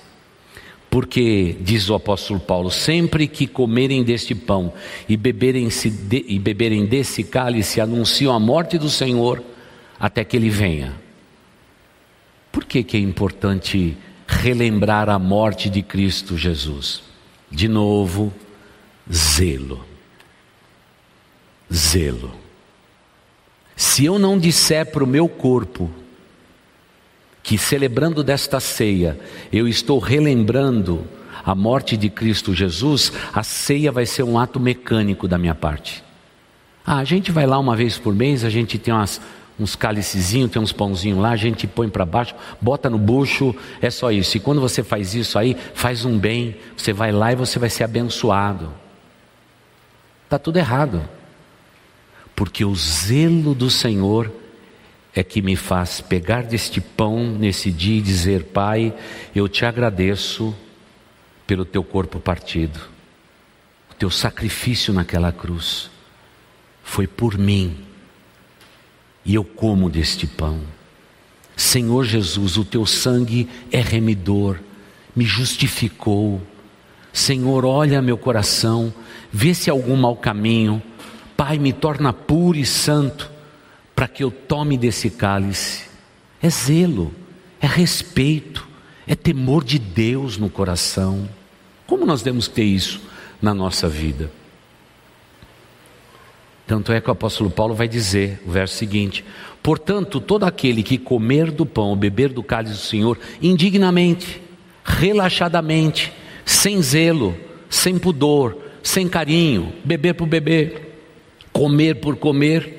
Porque, 0.88 1.54
diz 1.60 1.90
o 1.90 1.94
apóstolo 1.94 2.40
Paulo, 2.40 2.70
sempre 2.70 3.28
que 3.28 3.46
comerem 3.46 4.02
deste 4.02 4.34
pão 4.34 4.72
e 5.06 5.14
beberem, 5.14 5.68
de, 5.68 6.24
e 6.26 6.38
beberem 6.38 6.86
desse 6.86 7.22
cálice, 7.22 7.82
anunciam 7.82 8.34
a 8.34 8.40
morte 8.40 8.78
do 8.78 8.88
Senhor 8.88 9.42
até 10.00 10.24
que 10.24 10.36
ele 10.36 10.48
venha. 10.48 10.94
Por 12.50 12.64
que, 12.64 12.82
que 12.82 12.96
é 12.96 13.00
importante 13.00 13.94
relembrar 14.26 15.10
a 15.10 15.18
morte 15.18 15.68
de 15.68 15.82
Cristo 15.82 16.38
Jesus? 16.38 17.02
De 17.50 17.68
novo, 17.68 18.32
zelo. 19.12 19.84
Zelo. 21.72 22.32
Se 23.76 24.06
eu 24.06 24.18
não 24.18 24.38
disser 24.38 24.90
para 24.90 25.04
o 25.04 25.06
meu 25.06 25.28
corpo, 25.28 25.90
que 27.46 27.56
celebrando 27.56 28.24
desta 28.24 28.58
ceia, 28.58 29.16
eu 29.52 29.68
estou 29.68 30.00
relembrando 30.00 31.06
a 31.44 31.54
morte 31.54 31.96
de 31.96 32.10
Cristo 32.10 32.52
Jesus, 32.52 33.12
a 33.32 33.44
ceia 33.44 33.92
vai 33.92 34.04
ser 34.04 34.24
um 34.24 34.36
ato 34.36 34.58
mecânico 34.58 35.28
da 35.28 35.38
minha 35.38 35.54
parte. 35.54 36.02
Ah, 36.84 36.96
a 36.96 37.04
gente 37.04 37.30
vai 37.30 37.46
lá 37.46 37.56
uma 37.56 37.76
vez 37.76 37.98
por 37.98 38.12
mês, 38.12 38.44
a 38.44 38.50
gente 38.50 38.80
tem 38.80 38.92
umas, 38.92 39.20
uns 39.60 39.76
cálicezinhos, 39.76 40.50
tem 40.50 40.60
uns 40.60 40.72
pãozinhos 40.72 41.20
lá, 41.20 41.30
a 41.30 41.36
gente 41.36 41.68
põe 41.68 41.88
para 41.88 42.04
baixo, 42.04 42.34
bota 42.60 42.90
no 42.90 42.98
bucho, 42.98 43.54
é 43.80 43.90
só 43.90 44.10
isso. 44.10 44.36
E 44.36 44.40
quando 44.40 44.60
você 44.60 44.82
faz 44.82 45.14
isso 45.14 45.38
aí, 45.38 45.56
faz 45.72 46.04
um 46.04 46.18
bem, 46.18 46.56
você 46.76 46.92
vai 46.92 47.12
lá 47.12 47.30
e 47.30 47.36
você 47.36 47.60
vai 47.60 47.70
ser 47.70 47.84
abençoado. 47.84 48.72
Está 50.24 50.36
tudo 50.36 50.56
errado. 50.56 51.00
Porque 52.34 52.64
o 52.64 52.74
zelo 52.74 53.54
do 53.54 53.70
Senhor 53.70 54.32
é 55.16 55.24
que 55.24 55.40
me 55.40 55.56
faz 55.56 56.02
pegar 56.02 56.42
deste 56.42 56.78
pão 56.78 57.26
nesse 57.26 57.72
dia 57.72 57.96
e 57.96 58.02
dizer: 58.02 58.44
Pai, 58.44 58.94
eu 59.34 59.48
te 59.48 59.64
agradeço 59.64 60.54
pelo 61.46 61.64
teu 61.64 61.82
corpo 61.82 62.20
partido, 62.20 62.78
o 63.90 63.94
teu 63.94 64.10
sacrifício 64.10 64.92
naquela 64.92 65.32
cruz 65.32 65.90
foi 66.84 67.06
por 67.06 67.38
mim, 67.38 67.78
e 69.24 69.34
eu 69.34 69.42
como 69.42 69.88
deste 69.88 70.26
pão. 70.26 70.60
Senhor 71.56 72.04
Jesus, 72.04 72.58
o 72.58 72.64
teu 72.64 72.84
sangue 72.84 73.48
é 73.72 73.80
remidor, 73.80 74.58
me 75.16 75.24
justificou. 75.24 76.42
Senhor, 77.10 77.64
olha 77.64 78.02
meu 78.02 78.18
coração, 78.18 78.92
vê 79.32 79.54
se 79.54 79.70
há 79.70 79.72
algum 79.72 79.96
mau 79.96 80.14
caminho. 80.14 80.82
Pai, 81.34 81.58
me 81.58 81.72
torna 81.72 82.12
puro 82.12 82.58
e 82.58 82.66
santo 82.66 83.35
para 83.96 84.06
que 84.06 84.22
eu 84.22 84.30
tome 84.30 84.76
desse 84.76 85.08
cálice. 85.08 85.86
É 86.42 86.50
zelo, 86.50 87.12
é 87.58 87.66
respeito, 87.66 88.68
é 89.06 89.14
temor 89.14 89.64
de 89.64 89.78
Deus 89.78 90.36
no 90.36 90.50
coração. 90.50 91.26
Como 91.86 92.04
nós 92.04 92.20
devemos 92.20 92.46
ter 92.46 92.64
isso 92.64 93.00
na 93.40 93.54
nossa 93.54 93.88
vida? 93.88 94.30
Tanto 96.66 96.92
é 96.92 97.00
que 97.00 97.08
o 97.08 97.12
apóstolo 97.12 97.48
Paulo 97.48 97.74
vai 97.74 97.88
dizer, 97.88 98.42
o 98.44 98.50
verso 98.50 98.74
seguinte: 98.74 99.24
Portanto, 99.62 100.20
todo 100.20 100.44
aquele 100.44 100.82
que 100.82 100.98
comer 100.98 101.50
do 101.50 101.64
pão 101.64 101.88
ou 101.88 101.96
beber 101.96 102.28
do 102.28 102.42
cálice 102.42 102.74
do 102.74 102.80
Senhor 102.80 103.18
indignamente, 103.40 104.42
relaxadamente, 104.84 106.12
sem 106.44 106.82
zelo, 106.82 107.36
sem 107.70 107.98
pudor, 107.98 108.58
sem 108.82 109.08
carinho, 109.08 109.72
beber 109.84 110.14
por 110.14 110.26
beber, 110.26 110.98
comer 111.52 111.96
por 111.96 112.16
comer, 112.16 112.75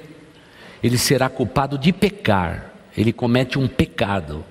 ele 0.83 0.97
será 0.97 1.29
culpado 1.29 1.77
de 1.77 1.91
pecar, 1.91 2.73
ele 2.95 3.11
comete 3.11 3.57
um 3.57 3.67
pecado. 3.67 4.43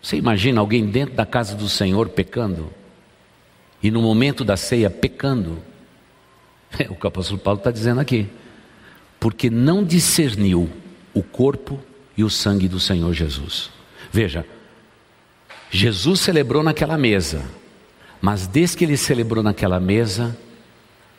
Você 0.00 0.16
imagina 0.16 0.60
alguém 0.60 0.86
dentro 0.86 1.14
da 1.14 1.24
casa 1.24 1.54
do 1.54 1.68
Senhor 1.68 2.08
pecando? 2.08 2.70
E 3.82 3.90
no 3.90 4.02
momento 4.02 4.44
da 4.44 4.56
ceia 4.56 4.90
pecando? 4.90 5.58
É 6.78 6.90
o 6.90 6.94
que 6.94 7.04
o 7.04 7.08
apóstolo 7.08 7.38
Paulo 7.38 7.58
está 7.58 7.70
dizendo 7.70 8.00
aqui. 8.00 8.26
Porque 9.20 9.50
não 9.50 9.84
discerniu 9.84 10.70
o 11.12 11.22
corpo 11.22 11.78
e 12.16 12.24
o 12.24 12.30
sangue 12.30 12.66
do 12.66 12.80
Senhor 12.80 13.12
Jesus. 13.12 13.70
Veja, 14.10 14.46
Jesus 15.70 16.20
celebrou 16.20 16.62
naquela 16.62 16.96
mesa, 16.96 17.44
mas 18.22 18.46
desde 18.46 18.78
que 18.78 18.84
ele 18.84 18.96
celebrou 18.96 19.42
naquela 19.42 19.78
mesa, 19.78 20.36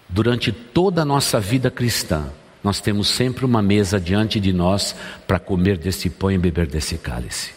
durante 0.10 0.52
toda 0.52 1.04
a 1.04 1.06
nossa 1.06 1.40
vida 1.40 1.70
cristã, 1.70 2.32
nós 2.64 2.80
temos 2.80 3.10
sempre 3.10 3.44
uma 3.44 3.62
mesa 3.62 4.00
diante 4.00 4.40
de 4.40 4.54
nós 4.54 4.96
para 5.28 5.38
comer 5.38 5.78
desse 5.78 6.10
pão 6.10 6.32
e 6.32 6.38
beber 6.38 6.66
desse 6.66 6.98
cálice. 6.98 7.52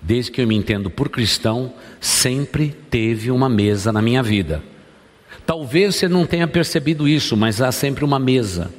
Desde 0.00 0.30
que 0.30 0.40
eu 0.40 0.46
me 0.46 0.54
entendo 0.54 0.88
por 0.88 1.08
cristão, 1.08 1.74
sempre 2.00 2.74
teve 2.88 3.30
uma 3.30 3.48
mesa 3.48 3.92
na 3.92 4.00
minha 4.00 4.22
vida. 4.22 4.62
Talvez 5.44 5.96
você 5.96 6.08
não 6.08 6.24
tenha 6.24 6.46
percebido 6.46 7.08
isso, 7.08 7.36
mas 7.36 7.60
há 7.60 7.72
sempre 7.72 8.04
uma 8.04 8.18
mesa. 8.18 8.70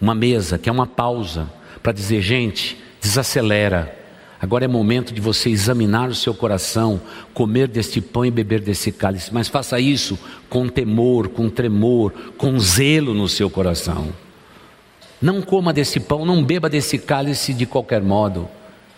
Uma 0.00 0.14
mesa 0.14 0.58
que 0.58 0.68
é 0.68 0.72
uma 0.72 0.86
pausa 0.86 1.48
para 1.82 1.92
dizer, 1.92 2.22
gente, 2.22 2.76
desacelera. 3.00 3.98
Agora 4.40 4.64
é 4.64 4.68
momento 4.68 5.14
de 5.14 5.20
você 5.20 5.50
examinar 5.50 6.08
o 6.08 6.14
seu 6.14 6.34
coração, 6.34 7.00
comer 7.32 7.68
deste 7.68 8.00
pão 8.00 8.24
e 8.24 8.30
beber 8.30 8.60
desse 8.60 8.90
cálice, 8.90 9.32
mas 9.32 9.46
faça 9.46 9.78
isso 9.78 10.18
com 10.48 10.68
temor, 10.68 11.28
com 11.28 11.48
tremor, 11.48 12.12
com 12.36 12.58
zelo 12.58 13.14
no 13.14 13.28
seu 13.28 13.48
coração. 13.48 14.12
Não 15.22 15.40
coma 15.40 15.72
desse 15.72 16.00
pão, 16.00 16.26
não 16.26 16.42
beba 16.42 16.68
desse 16.68 16.98
cálice 16.98 17.54
de 17.54 17.64
qualquer 17.64 18.02
modo. 18.02 18.48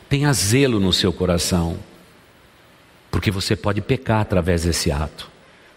Tenha 0.09 0.33
zelo 0.33 0.81
no 0.81 0.91
seu 0.91 1.13
coração, 1.13 1.77
porque 3.11 3.31
você 3.31 3.55
pode 3.55 3.83
pecar 3.83 4.23
através 4.23 4.63
desse 4.63 4.91
ato, 4.91 5.31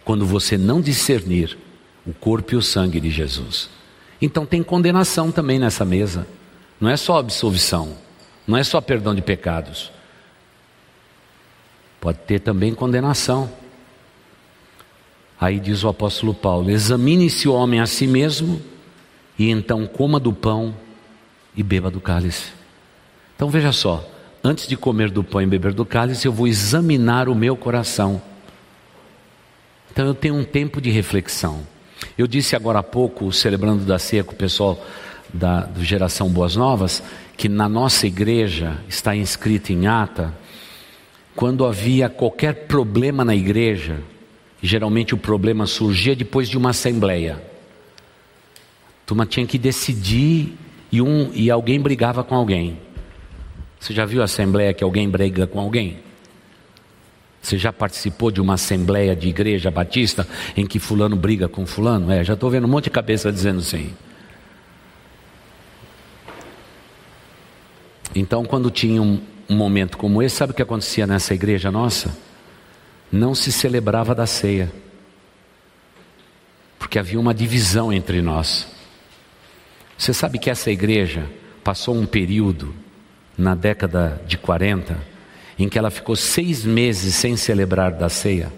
quando 0.06 0.26
você 0.26 0.58
não 0.58 0.80
discernir 0.80 1.58
o 2.06 2.14
corpo 2.14 2.54
e 2.54 2.56
o 2.56 2.62
sangue 2.62 3.02
de 3.02 3.10
Jesus. 3.10 3.70
Então 4.22 4.46
tem 4.46 4.64
condenação 4.64 5.32
também 5.32 5.60
nessa 5.60 5.84
mesa, 5.84 6.26
não 6.80 6.90
é 6.90 6.96
só 6.96 7.18
absolvição, 7.18 7.98
não 8.48 8.58
é 8.58 8.64
só 8.64 8.80
perdão 8.80 9.14
de 9.14 9.22
pecados, 9.22 9.92
pode 12.00 12.20
ter 12.20 12.40
também 12.40 12.74
condenação. 12.74 13.52
Aí 15.40 15.60
diz 15.60 15.84
o 15.84 15.90
apóstolo 15.90 16.34
Paulo: 16.34 16.70
examine-se 16.70 17.48
o 17.48 17.54
homem 17.54 17.80
a 17.80 17.86
si 17.86 18.08
mesmo 18.08 18.62
e 19.38 19.50
então 19.50 19.86
coma 19.86 20.20
do 20.20 20.34
pão 20.34 20.76
e 21.56 21.64
beba 21.64 21.90
do 21.90 22.00
cálice. 22.00 22.52
Então 23.36 23.50
veja 23.50 23.72
só, 23.72 24.08
antes 24.44 24.68
de 24.68 24.76
comer 24.76 25.12
do 25.12 25.24
pão 25.24 25.42
e 25.42 25.46
beber 25.46 25.74
do 25.74 25.86
cálice, 25.86 26.26
eu 26.26 26.32
vou 26.32 26.48
examinar 26.48 27.30
o 27.30 27.36
meu 27.36 27.56
coração. 27.56 28.22
Então 29.92 30.06
eu 30.06 30.14
tenho 30.14 30.36
um 30.36 30.44
tempo 30.44 30.82
de 30.82 30.90
reflexão. 30.90 31.62
Eu 32.18 32.28
disse 32.28 32.56
agora 32.56 32.80
há 32.80 32.84
pouco, 32.84 33.32
celebrando 33.32 33.86
da 33.86 33.98
ceia 33.98 34.24
com 34.24 34.34
o 34.34 34.38
pessoal 34.38 34.84
da 35.34 35.62
do 35.62 35.84
Geração 35.84 36.30
Boas 36.30 36.56
Novas, 36.56 37.04
que 37.36 37.50
na 37.50 37.68
nossa 37.68 38.08
igreja 38.08 38.78
está 38.88 39.16
inscrito 39.16 39.72
em 39.72 39.88
ata 39.88 40.34
quando 41.38 41.68
havia 41.68 42.10
qualquer 42.10 42.66
problema 42.66 43.24
na 43.24 43.36
igreja, 43.36 44.02
geralmente 44.60 45.14
o 45.14 45.18
problema 45.20 45.68
surgia 45.68 46.16
depois 46.16 46.50
de 46.50 46.58
uma 46.58 46.72
assembleia. 46.72 47.40
Turma 49.08 49.26
tinha 49.26 49.48
que 49.48 49.58
decidir 49.58 50.58
e, 50.92 51.02
um, 51.02 51.32
e 51.34 51.50
alguém 51.50 51.80
brigava 51.80 52.26
com 52.26 52.36
alguém. 52.36 52.78
Você 53.80 53.94
já 53.94 54.06
viu 54.06 54.22
a 54.22 54.26
assembleia 54.26 54.74
que 54.74 54.84
alguém 54.84 55.10
briga 55.10 55.48
com 55.48 55.62
alguém? 55.62 56.00
Você 57.42 57.58
já 57.58 57.72
participou 57.72 58.30
de 58.30 58.42
uma 58.42 58.56
assembleia 58.56 59.16
de 59.16 59.30
igreja 59.30 59.72
batista 59.72 60.28
em 60.58 60.68
que 60.68 60.78
fulano 60.78 61.16
briga 61.16 61.48
com 61.48 61.66
fulano? 61.66 62.12
É, 62.12 62.22
já 62.22 62.34
estou 62.34 62.50
vendo 62.50 62.66
um 62.66 62.70
monte 62.70 62.86
de 62.86 62.90
cabeça 62.90 63.32
dizendo 63.32 63.62
sim. 63.62 63.94
Então, 68.14 68.44
quando 68.44 68.70
tinha 68.70 69.02
um, 69.02 69.22
um 69.48 69.56
momento 69.56 69.98
como 69.98 70.22
esse, 70.22 70.36
sabe 70.36 70.52
o 70.52 70.54
que 70.54 70.62
acontecia 70.62 71.08
nessa 71.08 71.34
igreja 71.34 71.72
nossa? 71.72 72.18
Não 73.10 73.34
se 73.34 73.54
celebrava 73.54 74.14
da 74.14 74.28
ceia, 74.28 74.70
porque 76.78 77.00
havia 77.00 77.18
uma 77.18 77.34
divisão 77.34 77.94
entre 77.94 78.22
nós. 78.22 78.76
Você 79.98 80.14
sabe 80.14 80.38
que 80.38 80.50
essa 80.50 80.70
igreja 80.70 81.28
passou 81.64 81.96
um 81.96 82.06
período, 82.06 82.74
na 83.38 83.56
década 83.56 84.22
de 84.26 84.38
40, 84.38 84.98
em 85.60 85.68
que 85.68 85.78
ela 85.78 85.92
ficou 85.92 86.16
seis 86.16 86.64
meses 86.64 87.16
sem 87.16 87.36
celebrar 87.36 87.92
da 87.92 88.10
ceia, 88.10 88.52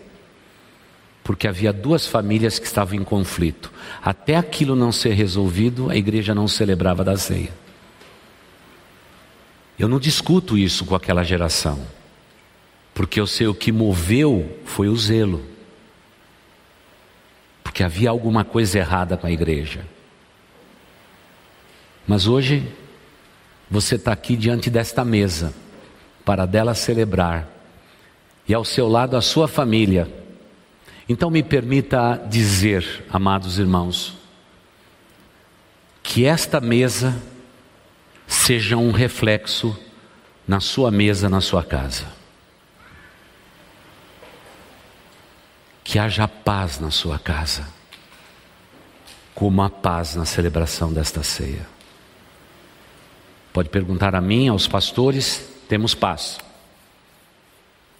porque 1.23 1.47
havia 1.47 1.71
duas 1.71 2.07
famílias 2.07 2.59
que 2.59 2.65
estavam 2.65 2.95
em 2.95 3.03
conflito. 3.03 3.71
Até 4.01 4.35
aquilo 4.35 4.75
não 4.75 4.91
ser 4.91 5.13
resolvido, 5.13 5.89
a 5.89 5.95
igreja 5.95 6.35
não 6.35 6.47
celebrava 6.47 7.03
da 7.03 7.17
ceia. 7.17 7.53
Eu 9.77 9.87
não 9.87 9.99
discuto 9.99 10.57
isso 10.57 10.85
com 10.85 10.95
aquela 10.95 11.23
geração, 11.23 11.79
porque 12.93 13.19
eu 13.19 13.27
sei 13.27 13.47
o 13.47 13.55
que 13.55 13.71
moveu 13.71 14.59
foi 14.65 14.89
o 14.89 14.97
zelo, 14.97 15.41
porque 17.63 17.81
havia 17.81 18.09
alguma 18.09 18.43
coisa 18.43 18.77
errada 18.77 19.15
com 19.15 19.25
a 19.25 19.31
igreja. 19.31 19.85
Mas 22.09 22.25
hoje, 22.25 22.67
você 23.69 23.93
está 23.93 24.11
aqui 24.11 24.35
diante 24.35 24.67
desta 24.67 25.05
mesa, 25.05 25.53
para 26.25 26.47
dela 26.47 26.73
celebrar, 26.73 27.47
e 28.47 28.53
ao 28.53 28.65
seu 28.65 28.87
lado 28.87 29.15
a 29.15 29.21
sua 29.21 29.47
família. 29.47 30.11
Então 31.07 31.29
me 31.29 31.43
permita 31.43 32.19
dizer, 32.27 33.05
amados 33.11 33.59
irmãos, 33.59 34.17
que 36.01 36.25
esta 36.25 36.59
mesa 36.59 37.15
seja 38.25 38.75
um 38.75 38.89
reflexo 38.89 39.77
na 40.47 40.59
sua 40.59 40.89
mesa, 40.89 41.29
na 41.29 41.41
sua 41.41 41.63
casa. 41.63 42.07
Que 45.83 45.99
haja 45.99 46.27
paz 46.27 46.79
na 46.79 46.89
sua 46.89 47.19
casa, 47.19 47.67
como 49.35 49.61
a 49.61 49.69
paz 49.69 50.15
na 50.15 50.25
celebração 50.25 50.91
desta 50.91 51.21
ceia. 51.21 51.77
Pode 53.59 53.67
perguntar 53.67 54.15
a 54.15 54.21
mim, 54.21 54.47
aos 54.47 54.69
pastores, 54.69 55.45
temos 55.67 55.93
paz. 55.93 56.39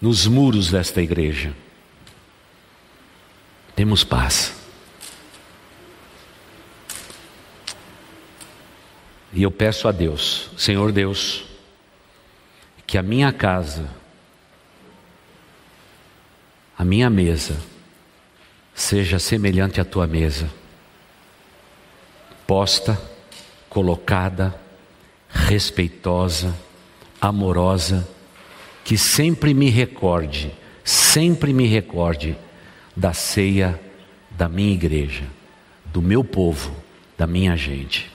Nos 0.00 0.26
muros 0.26 0.70
desta 0.70 1.02
igreja, 1.02 1.54
temos 3.76 4.02
paz. 4.02 4.54
E 9.34 9.42
eu 9.42 9.50
peço 9.50 9.86
a 9.86 9.92
Deus, 9.92 10.50
Senhor 10.56 10.92
Deus, 10.92 11.44
que 12.86 12.96
a 12.96 13.02
minha 13.02 13.30
casa, 13.30 13.86
a 16.78 16.86
minha 16.86 17.10
mesa, 17.10 17.60
seja 18.74 19.18
semelhante 19.18 19.78
à 19.78 19.84
tua 19.84 20.06
mesa, 20.06 20.50
posta, 22.46 22.98
colocada, 23.68 24.58
respeitosa, 25.30 26.54
amorosa, 27.20 28.08
que 28.84 28.98
sempre 28.98 29.54
me 29.54 29.70
recorde, 29.70 30.52
sempre 30.84 31.52
me 31.52 31.66
recorde 31.66 32.36
da 32.96 33.12
ceia 33.12 33.80
da 34.30 34.48
minha 34.48 34.72
igreja, 34.72 35.24
do 35.86 36.02
meu 36.02 36.24
povo, 36.24 36.74
da 37.16 37.26
minha 37.26 37.56
gente. 37.56 38.10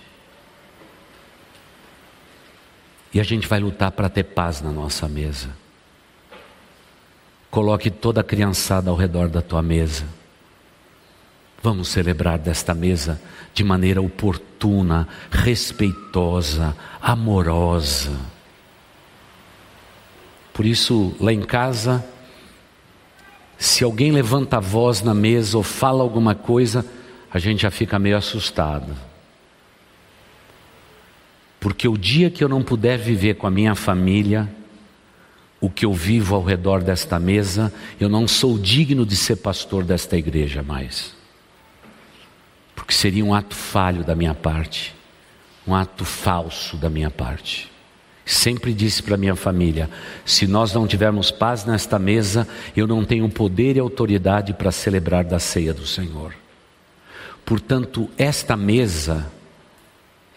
E 3.13 3.19
a 3.19 3.23
gente 3.23 3.47
vai 3.47 3.59
lutar 3.59 3.91
para 3.91 4.09
ter 4.09 4.23
paz 4.23 4.61
na 4.61 4.71
nossa 4.71 5.07
mesa. 5.07 5.49
Coloque 7.49 7.89
toda 7.89 8.19
a 8.19 8.23
criançada 8.23 8.89
ao 8.89 8.95
redor 8.97 9.29
da 9.29 9.41
tua 9.41 9.61
mesa. 9.61 10.05
Vamos 11.65 11.87
celebrar 11.87 12.37
desta 12.37 12.75
mesa 12.75 13.19
de 13.51 13.63
maneira 13.63 13.99
oportuna, 13.99 15.07
respeitosa, 15.31 16.77
amorosa. 17.01 18.15
Por 20.53 20.63
isso, 20.63 21.15
lá 21.19 21.33
em 21.33 21.41
casa, 21.41 22.05
se 23.57 23.83
alguém 23.83 24.11
levanta 24.11 24.57
a 24.57 24.59
voz 24.59 25.01
na 25.01 25.15
mesa 25.15 25.57
ou 25.57 25.63
fala 25.63 26.03
alguma 26.03 26.35
coisa, 26.35 26.85
a 27.33 27.39
gente 27.39 27.63
já 27.63 27.71
fica 27.71 27.97
meio 27.97 28.15
assustado. 28.17 28.95
Porque 31.59 31.87
o 31.87 31.97
dia 31.97 32.29
que 32.29 32.43
eu 32.43 32.47
não 32.47 32.61
puder 32.61 32.99
viver 32.99 33.37
com 33.37 33.47
a 33.47 33.51
minha 33.51 33.73
família, 33.73 34.47
o 35.59 35.67
que 35.67 35.83
eu 35.83 35.93
vivo 35.93 36.35
ao 36.35 36.43
redor 36.43 36.83
desta 36.83 37.17
mesa, 37.17 37.73
eu 37.99 38.07
não 38.07 38.27
sou 38.27 38.55
digno 38.55 39.03
de 39.03 39.15
ser 39.15 39.37
pastor 39.37 39.83
desta 39.83 40.15
igreja 40.15 40.61
mais. 40.61 41.24
Porque 42.85 42.93
seria 42.93 43.25
um 43.25 43.33
ato 43.33 43.55
falho 43.55 44.03
da 44.03 44.15
minha 44.15 44.35
parte, 44.35 44.95
um 45.65 45.73
ato 45.73 46.05
falso 46.05 46.77
da 46.77 46.87
minha 46.87 47.09
parte. 47.09 47.71
Sempre 48.23 48.73
disse 48.73 49.01
para 49.01 49.17
minha 49.17 49.35
família: 49.35 49.89
se 50.23 50.45
nós 50.45 50.71
não 50.71 50.85
tivermos 50.85 51.31
paz 51.31 51.65
nesta 51.65 51.97
mesa, 51.97 52.47
eu 52.77 52.85
não 52.85 53.03
tenho 53.03 53.27
poder 53.27 53.75
e 53.75 53.79
autoridade 53.79 54.53
para 54.53 54.71
celebrar 54.71 55.23
da 55.23 55.39
ceia 55.39 55.73
do 55.73 55.85
Senhor. 55.85 56.35
Portanto, 57.43 58.09
esta 58.17 58.55
mesa 58.55 59.31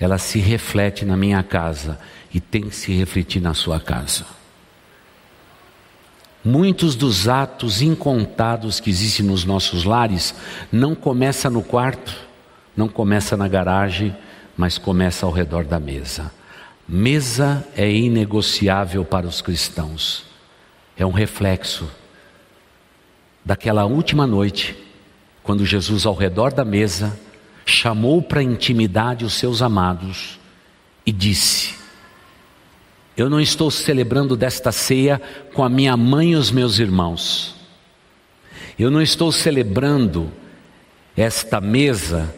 ela 0.01 0.17
se 0.17 0.39
reflete 0.39 1.05
na 1.05 1.17
minha 1.17 1.43
casa 1.43 1.99
e 2.33 2.41
tem 2.41 2.63
que 2.69 2.77
se 2.77 2.93
refletir 2.93 3.43
na 3.43 3.53
sua 3.53 3.81
casa. 3.81 4.25
Muitos 6.45 6.95
dos 6.95 7.29
atos 7.29 7.83
incontados 7.83 8.81
que 8.81 8.89
existem 8.89 9.27
nos 9.27 9.45
nossos 9.45 9.85
lares 9.85 10.35
não 10.71 10.95
começa 10.95 11.51
no 11.51 11.63
quarto, 11.63 12.28
não 12.79 12.87
começa 12.88 13.37
na 13.37 13.49
garagem, 13.49 14.17
mas 14.57 14.79
começa 14.79 15.27
ao 15.27 15.33
redor 15.33 15.64
da 15.64 15.81
mesa. 15.81 16.31
Mesa 16.88 17.67
é 17.77 17.91
inegociável 17.91 19.05
para 19.05 19.27
os 19.27 19.43
cristãos. 19.43 20.25
É 20.97 21.05
um 21.05 21.11
reflexo 21.11 21.91
daquela 23.45 23.85
última 23.85 24.29
noite, 24.29 24.77
quando 25.43 25.67
Jesus 25.67 26.07
ao 26.07 26.14
redor 26.14 26.53
da 26.53 26.64
mesa 26.64 27.19
chamou 27.67 28.23
para 28.23 28.45
intimidade 28.45 29.25
os 29.25 29.35
seus 29.35 29.61
amados 29.61 30.38
e 31.05 31.11
disse: 31.11 31.75
Eu 33.17 33.29
não 33.29 33.41
estou 33.41 33.73
celebrando 33.73 34.37
desta 34.37 34.71
ceia 34.71 35.21
com 35.53 35.64
a 35.64 35.69
minha 35.69 35.97
mãe 35.97 36.31
e 36.31 36.37
os 36.37 36.53
meus 36.53 36.79
irmãos. 36.79 37.57
Eu 38.79 38.88
não 38.88 39.03
estou 39.03 39.33
celebrando 39.33 40.31
esta 41.17 41.61
mesa 41.61 42.33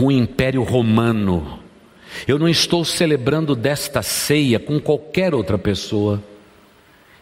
com 0.00 0.06
o 0.06 0.10
Império 0.10 0.62
Romano. 0.62 1.58
Eu 2.26 2.38
não 2.38 2.48
estou 2.48 2.86
celebrando 2.86 3.54
desta 3.54 4.00
ceia 4.00 4.58
com 4.58 4.80
qualquer 4.80 5.34
outra 5.34 5.58
pessoa. 5.58 6.24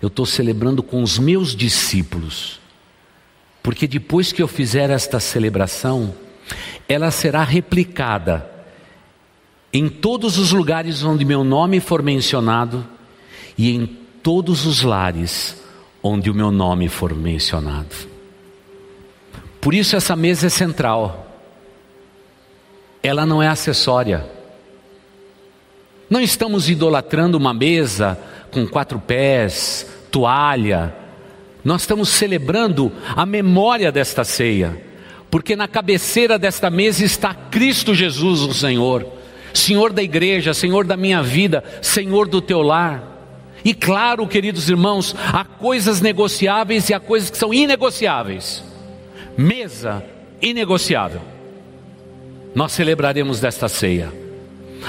Eu 0.01 0.07
estou 0.07 0.25
celebrando 0.25 0.81
com 0.81 1.03
os 1.03 1.19
meus 1.19 1.57
discípulos. 1.57 2.61
Porque 3.65 3.89
depois 3.89 4.31
que 4.31 4.41
eu 4.41 4.47
fizer 4.47 4.91
esta 4.91 5.19
celebração, 5.19 6.15
ela 6.89 7.11
será 7.11 7.43
replicada 7.43 8.49
em 9.73 9.89
todos 9.89 10.39
os 10.39 10.53
lugares 10.53 11.03
onde 11.03 11.25
meu 11.25 11.43
nome 11.43 11.81
for 11.81 12.01
mencionado 12.01 12.87
e 13.59 13.75
em 13.75 13.87
todos 14.23 14.67
os 14.67 14.83
lares 14.83 15.61
onde 16.01 16.31
o 16.31 16.35
meu 16.35 16.53
nome 16.53 16.89
for 16.89 17.13
mencionado. 17.13 17.97
Por 19.61 19.75
isso 19.75 19.97
essa 19.97 20.15
mesa 20.15 20.47
é 20.47 20.51
central. 20.51 21.28
Ela 23.03 23.25
não 23.25 23.43
é 23.43 23.49
acessória. 23.49 24.25
Não 26.09 26.21
estamos 26.21 26.69
idolatrando 26.69 27.37
uma 27.37 27.53
mesa 27.53 28.19
com 28.51 28.67
quatro 28.67 28.99
pés, 28.99 29.87
toalha. 30.11 30.95
Nós 31.65 31.83
estamos 31.83 32.09
celebrando 32.09 32.91
a 33.15 33.27
memória 33.27 33.93
desta 33.93 34.25
ceia 34.25 34.89
porque 35.31 35.55
na 35.55 35.69
cabeceira 35.69 36.39
desta 36.39 36.71
mesa 36.71 37.05
está 37.05 37.35
Cristo 37.35 37.95
Jesus, 37.95 38.41
o 38.41 38.55
Senhor, 38.55 39.07
Senhor 39.53 39.93
da 39.93 40.03
igreja, 40.03 40.55
Senhor 40.55 40.87
da 40.87 40.97
minha 40.97 41.23
vida, 41.23 41.63
Senhor 41.83 42.29
do 42.29 42.41
teu 42.41 42.63
lar. 42.63 43.17
E 43.65 43.75
claro, 43.75 44.27
queridos 44.27 44.71
irmãos, 44.71 45.15
há 45.33 45.45
coisas 45.45 46.01
negociáveis 46.01 46.89
e 46.89 46.95
há 46.95 47.01
coisas 47.01 47.29
que 47.29 47.37
são 47.37 47.53
inegociáveis. 47.53 48.65
Mesa 49.37 50.03
inegociável. 50.41 51.21
Nós 52.59 52.73
celebraremos 52.73 53.39
desta 53.39 53.69
ceia. 53.69 54.13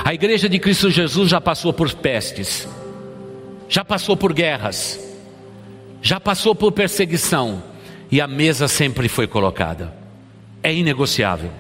A 0.04 0.12
igreja 0.12 0.50
de 0.50 0.58
Cristo 0.58 0.90
Jesus 0.90 1.30
já 1.30 1.40
passou 1.40 1.72
por 1.72 1.94
pestes, 1.94 2.68
já 3.70 3.86
passou 3.86 4.18
por 4.18 4.34
guerras, 4.34 5.00
já 6.02 6.20
passou 6.20 6.56
por 6.56 6.72
perseguição, 6.72 7.62
e 8.10 8.20
a 8.20 8.26
mesa 8.26 8.68
sempre 8.68 9.08
foi 9.08 9.28
colocada. 9.28 9.94
É 10.64 10.74
inegociável. 10.74 11.52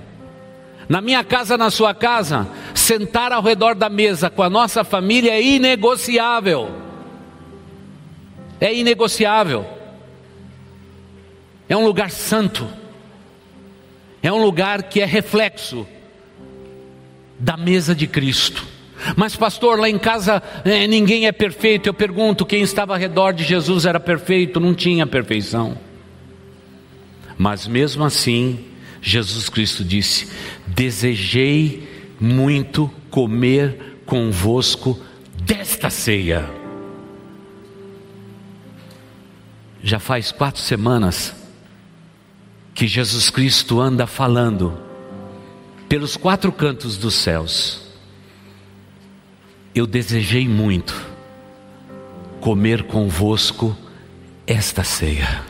Na 0.89 0.99
minha 0.99 1.23
casa, 1.23 1.55
na 1.55 1.69
sua 1.69 1.93
casa, 1.93 2.47
sentar 2.73 3.31
ao 3.31 3.43
redor 3.43 3.75
da 3.75 3.87
mesa 3.87 4.31
com 4.31 4.41
a 4.41 4.49
nossa 4.49 4.83
família 4.83 5.33
é 5.33 5.43
inegociável. 5.43 6.71
É 8.59 8.73
inegociável. 8.73 9.63
É 11.69 11.77
um 11.77 11.85
lugar 11.85 12.09
santo. 12.09 12.67
É 14.23 14.33
um 14.33 14.43
lugar 14.43 14.81
que 14.81 15.01
é 15.01 15.05
reflexo 15.05 15.85
da 17.39 17.55
mesa 17.55 17.95
de 17.95 18.05
Cristo. 18.05 18.65
Mas, 19.15 19.35
pastor, 19.35 19.79
lá 19.79 19.89
em 19.89 19.97
casa 19.97 20.43
é, 20.65 20.85
ninguém 20.85 21.25
é 21.25 21.31
perfeito. 21.31 21.87
Eu 21.87 21.93
pergunto: 21.93 22.45
quem 22.45 22.61
estava 22.61 22.93
ao 22.93 22.99
redor 22.99 23.31
de 23.31 23.43
Jesus 23.43 23.85
era 23.85 23.99
perfeito? 23.99 24.59
Não 24.59 24.73
tinha 24.73 25.07
perfeição. 25.07 25.77
Mas 27.37 27.65
mesmo 27.65 28.03
assim, 28.03 28.65
Jesus 29.01 29.47
Cristo 29.47 29.83
disse: 29.83 30.29
Desejei 30.67 31.87
muito 32.19 32.91
comer 33.09 34.01
convosco 34.05 34.99
desta 35.43 35.89
ceia. 35.89 36.49
Já 39.81 39.97
faz 39.97 40.31
quatro 40.33 40.61
semanas 40.61 41.33
que 42.75 42.85
Jesus 42.85 43.29
Cristo 43.29 43.79
anda 43.79 44.05
falando 44.05 44.88
pelos 45.89 46.15
quatro 46.15 46.51
cantos 46.51 46.95
dos 46.97 47.15
céus. 47.15 47.81
Eu 49.73 49.87
desejei 49.87 50.47
muito 50.47 50.95
comer 52.39 52.83
convosco 52.83 53.75
esta 54.45 54.83
ceia. 54.83 55.43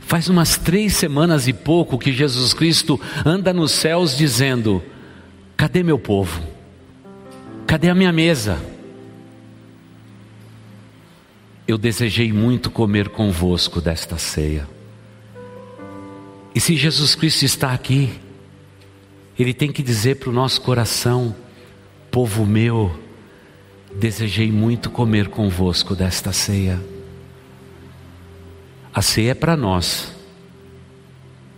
Faz 0.00 0.28
umas 0.28 0.56
três 0.56 0.94
semanas 0.94 1.46
e 1.46 1.52
pouco 1.52 1.98
que 1.98 2.12
Jesus 2.12 2.52
Cristo 2.52 3.00
anda 3.24 3.52
nos 3.52 3.72
céus 3.72 4.16
dizendo: 4.16 4.82
Cadê 5.56 5.82
meu 5.82 5.98
povo? 5.98 6.42
Cadê 7.66 7.88
a 7.88 7.94
minha 7.94 8.12
mesa? 8.12 8.58
Eu 11.66 11.76
desejei 11.76 12.32
muito 12.32 12.70
comer 12.70 13.08
convosco 13.08 13.80
desta 13.80 14.16
ceia. 14.18 14.68
E 16.54 16.60
se 16.60 16.76
Jesus 16.76 17.16
Cristo 17.16 17.44
está 17.44 17.72
aqui, 17.72 18.20
Ele 19.38 19.52
tem 19.52 19.70
que 19.70 19.82
dizer 19.82 20.16
para 20.16 20.30
o 20.30 20.32
nosso 20.32 20.60
coração: 20.62 21.34
Povo 22.10 22.46
meu, 22.46 22.98
desejei 23.94 24.50
muito 24.50 24.90
comer 24.90 25.28
convosco 25.28 25.94
desta 25.94 26.32
ceia. 26.32 26.80
A 28.92 29.02
ceia 29.02 29.32
é 29.32 29.34
para 29.34 29.56
nós. 29.56 30.14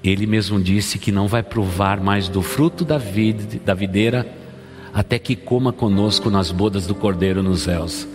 Ele 0.03 0.27
mesmo 0.27 0.61
disse 0.61 0.99
que 0.99 1.13
não 1.13 1.27
vai 1.27 1.43
provar 1.43 2.01
mais 2.01 2.29
do 2.29 2.43
fruto 2.43 2.85
da, 2.85 3.01
da 3.65 3.75
videira 3.75 4.27
até 4.93 5.19
que 5.19 5.37
coma 5.37 5.73
conosco 5.73 6.31
nas 6.31 6.51
bodas 6.51 6.87
do 6.87 6.95
Cordeiro 6.95 7.43
nos 7.43 7.63
céus. 7.63 8.07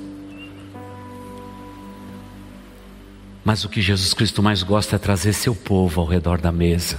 Mas 3.45 3.64
o 3.64 3.70
que 3.70 3.82
Jesus 3.82 4.14
Cristo 4.14 4.41
mais 4.41 4.64
gosta 4.64 4.95
é 4.95 4.99
trazer 4.99 5.34
seu 5.34 5.53
povo 5.53 5.99
ao 6.01 6.07
redor 6.07 6.39
da 6.39 6.51
mesa. 6.51 6.97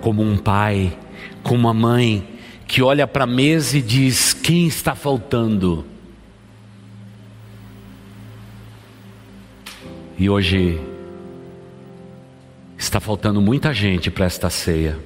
Como 0.00 0.22
um 0.22 0.36
pai, 0.36 0.96
como 1.42 1.60
uma 1.60 1.74
mãe 1.74 2.26
que 2.66 2.82
olha 2.82 3.06
para 3.06 3.24
a 3.24 3.26
mesa 3.26 3.78
e 3.78 3.82
diz: 3.82 4.32
Quem 4.32 4.66
está 4.66 4.94
faltando? 4.94 5.84
E 10.18 10.28
hoje 10.28 10.80
está 12.76 13.00
faltando 13.00 13.40
muita 13.40 13.72
gente 13.72 14.10
para 14.10 14.26
esta 14.26 14.50
ceia. 14.50 14.98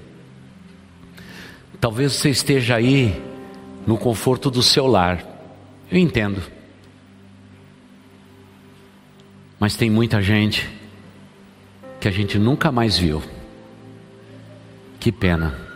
Talvez 1.81 2.13
você 2.13 2.31
esteja 2.31 2.77
aí 2.77 3.21
no 3.87 3.99
conforto 3.99 4.51
do 4.51 4.63
seu 4.63 4.87
lar. 4.87 5.25
Eu 5.91 5.99
entendo. 5.99 6.43
Mas 9.59 9.77
tem 9.77 9.91
muita 9.91 10.23
gente 10.23 10.69
que 12.01 12.09
a 12.09 12.11
gente 12.11 12.39
nunca 12.39 12.73
mais 12.73 12.97
viu. 12.97 13.23
Que 14.99 15.13
pena. 15.13 15.72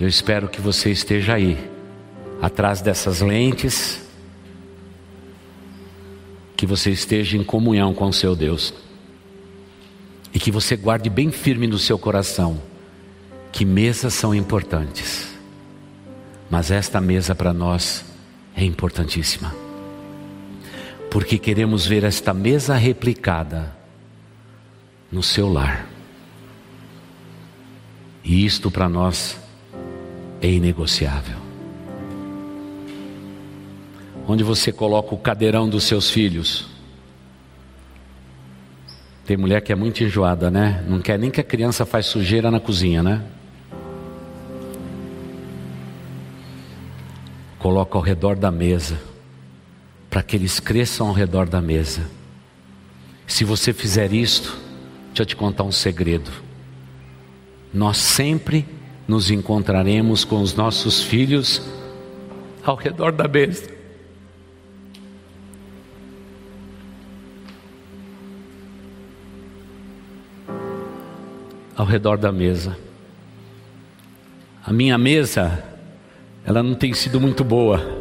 Eu 0.00 0.06
espero 0.06 0.48
que 0.48 0.60
você 0.60 0.90
esteja 0.90 1.34
aí, 1.34 1.58
atrás 2.40 2.80
dessas 2.80 3.20
lentes, 3.20 4.00
que 6.56 6.66
você 6.66 6.90
esteja 6.90 7.36
em 7.36 7.44
comunhão 7.44 7.92
com 7.94 8.06
o 8.06 8.12
seu 8.12 8.36
Deus. 8.36 8.74
E 10.32 10.38
que 10.38 10.50
você 10.50 10.76
guarde 10.76 11.08
bem 11.08 11.30
firme 11.30 11.66
no 11.66 11.78
seu 11.78 11.98
coração 11.98 12.60
que 13.50 13.64
mesas 13.64 14.14
são 14.14 14.34
importantes, 14.34 15.34
mas 16.50 16.70
esta 16.70 17.00
mesa 17.00 17.34
para 17.34 17.52
nós 17.52 18.04
é 18.54 18.62
importantíssima 18.62 19.68
porque 21.10 21.38
queremos 21.38 21.86
ver 21.86 22.04
esta 22.04 22.34
mesa 22.34 22.74
replicada 22.74 23.74
no 25.10 25.22
seu 25.22 25.50
lar. 25.50 25.86
E 28.22 28.44
isto 28.44 28.70
para 28.70 28.88
nós 28.88 29.38
é 30.40 30.48
inegociável. 30.48 31.36
Onde 34.26 34.44
você 34.44 34.70
coloca 34.70 35.14
o 35.14 35.18
cadeirão 35.18 35.68
dos 35.68 35.84
seus 35.84 36.10
filhos? 36.10 36.68
Tem 39.24 39.36
mulher 39.36 39.60
que 39.62 39.72
é 39.72 39.74
muito 39.74 40.02
enjoada, 40.02 40.50
né? 40.50 40.84
Não 40.88 41.00
quer 41.00 41.18
nem 41.18 41.30
que 41.30 41.40
a 41.40 41.44
criança 41.44 41.84
faz 41.84 42.06
sujeira 42.06 42.50
na 42.50 42.60
cozinha, 42.60 43.02
né? 43.02 43.22
Coloca 47.58 47.96
ao 47.98 48.02
redor 48.02 48.36
da 48.36 48.50
mesa 48.50 48.98
para 50.08 50.22
que 50.22 50.36
eles 50.36 50.60
cresçam 50.60 51.08
ao 51.08 51.12
redor 51.12 51.48
da 51.48 51.60
mesa. 51.60 52.02
Se 53.26 53.44
você 53.44 53.72
fizer 53.72 54.12
isto, 54.12 54.56
deixa 55.08 55.22
eu 55.22 55.26
te 55.26 55.36
contar 55.36 55.64
um 55.64 55.72
segredo. 55.72 56.30
Nós 57.72 57.98
sempre 57.98 58.66
nos 59.08 59.30
encontraremos 59.30 60.24
com 60.24 60.40
os 60.42 60.54
nossos 60.54 61.02
filhos 61.02 61.62
ao 62.62 62.76
redor 62.76 63.10
da 63.10 63.26
mesa. 63.26 63.70
Ao 71.74 71.86
redor 71.86 72.18
da 72.18 72.30
mesa. 72.30 72.78
A 74.64 74.72
minha 74.72 74.98
mesa, 74.98 75.64
ela 76.44 76.62
não 76.62 76.74
tem 76.74 76.92
sido 76.92 77.18
muito 77.18 77.42
boa 77.42 77.98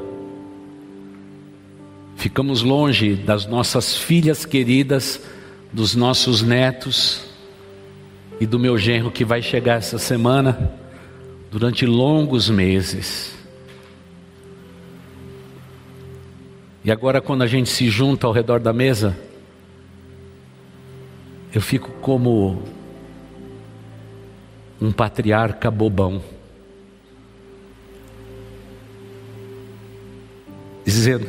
ficamos 2.28 2.62
longe 2.62 3.16
das 3.16 3.46
nossas 3.46 3.96
filhas 3.96 4.44
queridas, 4.44 5.22
dos 5.72 5.96
nossos 5.96 6.42
netos 6.42 7.22
e 8.40 8.46
do 8.46 8.60
meu 8.60 8.78
genro 8.78 9.10
que 9.10 9.24
vai 9.24 9.42
chegar 9.42 9.78
essa 9.78 9.98
semana 9.98 10.87
durante 11.52 11.86
longos 11.86 12.50
meses. 12.50 13.36
E 16.84 16.92
agora, 16.92 17.20
quando 17.22 17.42
a 17.42 17.48
gente 17.48 17.70
se 17.70 17.90
junta 17.90 18.28
ao 18.28 18.34
redor 18.34 18.60
da 18.60 18.72
mesa, 18.72 19.18
eu 21.54 21.62
fico 21.62 21.92
como 22.02 22.64
um 24.80 24.92
patriarca 24.92 25.70
bobão, 25.70 26.22
dizendo: 30.86 31.28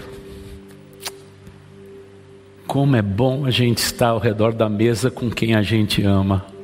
como 2.68 2.94
é 2.94 3.02
bom 3.02 3.46
a 3.46 3.50
gente 3.50 3.78
estar 3.78 4.08
ao 4.08 4.18
redor 4.18 4.52
da 4.52 4.68
mesa 4.68 5.10
com 5.10 5.30
quem 5.30 5.54
a 5.54 5.62
gente 5.62 6.02
ama. 6.02 6.57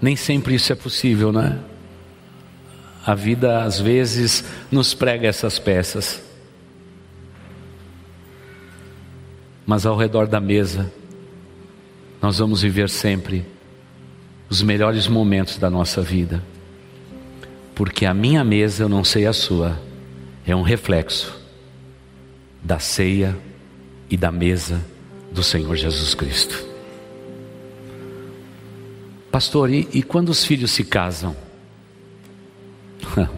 Nem 0.00 0.16
sempre 0.16 0.54
isso 0.54 0.72
é 0.72 0.76
possível, 0.76 1.32
né? 1.32 1.58
A 3.04 3.14
vida 3.14 3.62
às 3.62 3.80
vezes 3.80 4.44
nos 4.70 4.92
prega 4.94 5.28
essas 5.28 5.58
peças. 5.58 6.22
Mas 9.64 9.86
ao 9.86 9.96
redor 9.96 10.26
da 10.26 10.40
mesa, 10.40 10.92
nós 12.20 12.38
vamos 12.38 12.62
viver 12.62 12.88
sempre 12.88 13.44
os 14.48 14.62
melhores 14.62 15.06
momentos 15.06 15.58
da 15.58 15.70
nossa 15.70 16.02
vida. 16.02 16.42
Porque 17.74 18.06
a 18.06 18.14
minha 18.14 18.42
mesa, 18.42 18.84
eu 18.84 18.88
não 18.88 19.04
sei 19.04 19.26
a 19.26 19.32
sua, 19.32 19.78
é 20.46 20.54
um 20.54 20.62
reflexo 20.62 21.36
da 22.62 22.78
ceia 22.78 23.36
e 24.08 24.16
da 24.16 24.32
mesa 24.32 24.80
do 25.30 25.42
Senhor 25.42 25.76
Jesus 25.76 26.14
Cristo. 26.14 26.75
Pastor, 29.36 29.70
e, 29.70 29.86
e 29.92 30.02
quando 30.02 30.30
os 30.30 30.46
filhos 30.46 30.70
se 30.70 30.82
casam? 30.82 31.36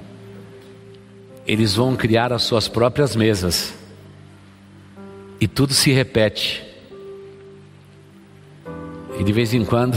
Eles 1.44 1.74
vão 1.74 1.96
criar 1.96 2.32
as 2.32 2.44
suas 2.44 2.68
próprias 2.68 3.16
mesas. 3.16 3.74
E 5.40 5.49
tudo 5.49 5.74
se 5.74 5.90
repete. 5.90 6.64
E 9.18 9.24
de 9.24 9.32
vez 9.32 9.53
em 9.53 9.64
quando, 9.64 9.96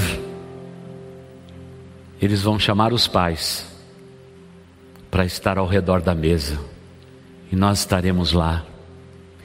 eles 2.19 2.41
vão 2.41 2.57
chamar 2.57 2.93
os 2.93 3.07
pais 3.07 3.67
para 5.11 5.23
estar 5.23 5.59
ao 5.59 5.67
redor 5.67 6.01
da 6.01 6.15
mesa. 6.15 6.59
E 7.51 7.55
nós 7.55 7.77
estaremos 7.77 8.33
lá. 8.33 8.65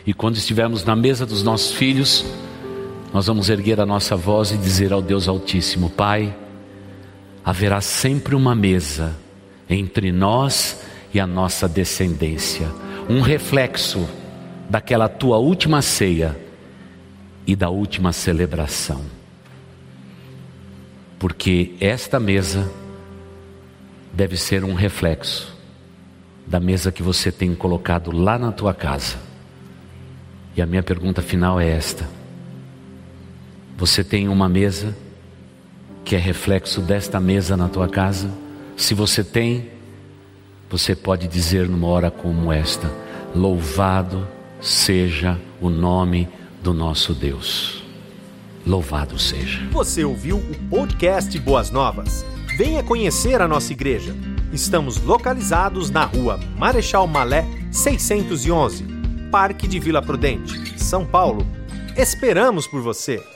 E 0.07 0.15
quando 0.15 0.39
estivermos 0.39 0.85
na 0.87 0.97
mesa 0.97 1.27
dos 1.27 1.43
nossos 1.43 1.73
filhos, 1.73 2.25
nós 3.13 3.27
vamos 3.27 3.51
erguer 3.51 3.79
a 3.79 3.85
nossa 3.85 4.17
voz 4.17 4.53
e 4.53 4.57
dizer 4.57 4.91
ao 4.91 5.03
Deus 5.03 5.29
Altíssimo: 5.29 5.91
Pai, 5.91 6.35
haverá 7.47 7.81
sempre 7.81 8.35
uma 8.35 8.57
mesa 8.57 9.17
entre 9.71 10.11
nós 10.11 10.81
e 11.15 11.21
a 11.21 11.27
nossa 11.29 11.69
descendência, 11.69 12.69
um 13.09 13.21
reflexo 13.21 14.09
daquela 14.69 15.09
tua 15.09 15.39
última 15.39 15.81
ceia 15.81 16.37
e 17.47 17.55
da 17.55 17.71
última 17.71 18.13
celebração. 18.13 19.01
Porque 21.21 21.75
esta 21.81 22.19
mesa 22.19 22.69
deve 24.13 24.37
ser 24.37 24.65
um 24.65 24.75
reflexo 24.75 25.57
da 26.45 26.59
mesa 26.59 26.91
que 26.91 27.03
você 27.03 27.31
tem 27.31 27.55
colocado 27.55 28.11
lá 28.11 28.37
na 28.37 28.51
tua 28.51 28.75
casa. 28.75 29.19
E 30.57 30.61
a 30.61 30.67
minha 30.67 30.83
pergunta 30.83 31.23
final 31.23 31.61
é 31.61 31.69
esta: 31.69 32.09
Você 33.77 34.03
tem 34.03 34.29
uma 34.29 34.49
mesa 34.49 35.06
que 36.07 36.15
é 36.15 36.19
reflexo 36.19 36.81
desta 36.81 37.19
mesa 37.19 37.57
na 37.57 37.69
tua 37.69 37.89
casa? 37.89 38.31
Se 38.77 38.95
você 38.95 39.25
tem, 39.25 39.69
você 40.71 40.95
pode 40.95 41.27
dizer 41.27 41.69
numa 41.69 41.89
hora 41.89 42.13
como 42.13 42.53
esta: 42.53 42.89
Louvado 43.35 44.27
seja 44.61 45.37
o 45.61 45.69
nome 45.69 46.29
do 46.63 46.73
nosso 46.73 47.13
Deus. 47.13 47.83
Louvado 48.65 49.19
seja. 49.19 49.67
Você 49.73 50.05
ouviu 50.05 50.37
o 50.37 50.69
podcast 50.71 51.37
Boas 51.41 51.73
Novas? 51.73 52.25
Venha 52.57 52.85
conhecer 52.85 53.43
a 53.43 53.49
nossa 53.49 53.73
igreja. 53.73 54.15
Estamos 54.53 55.03
localizados 55.03 55.91
na 55.91 56.05
rua 56.05 56.39
Marechal 56.57 57.07
Malé 57.09 57.45
611, 57.73 58.85
Parque 59.31 59.67
de 59.67 59.81
Vila 59.81 60.01
Prudente, 60.01 60.79
São 60.79 61.05
Paulo. 61.05 61.45
Esperamos 61.97 62.67
por 62.67 62.81
você! 62.81 63.36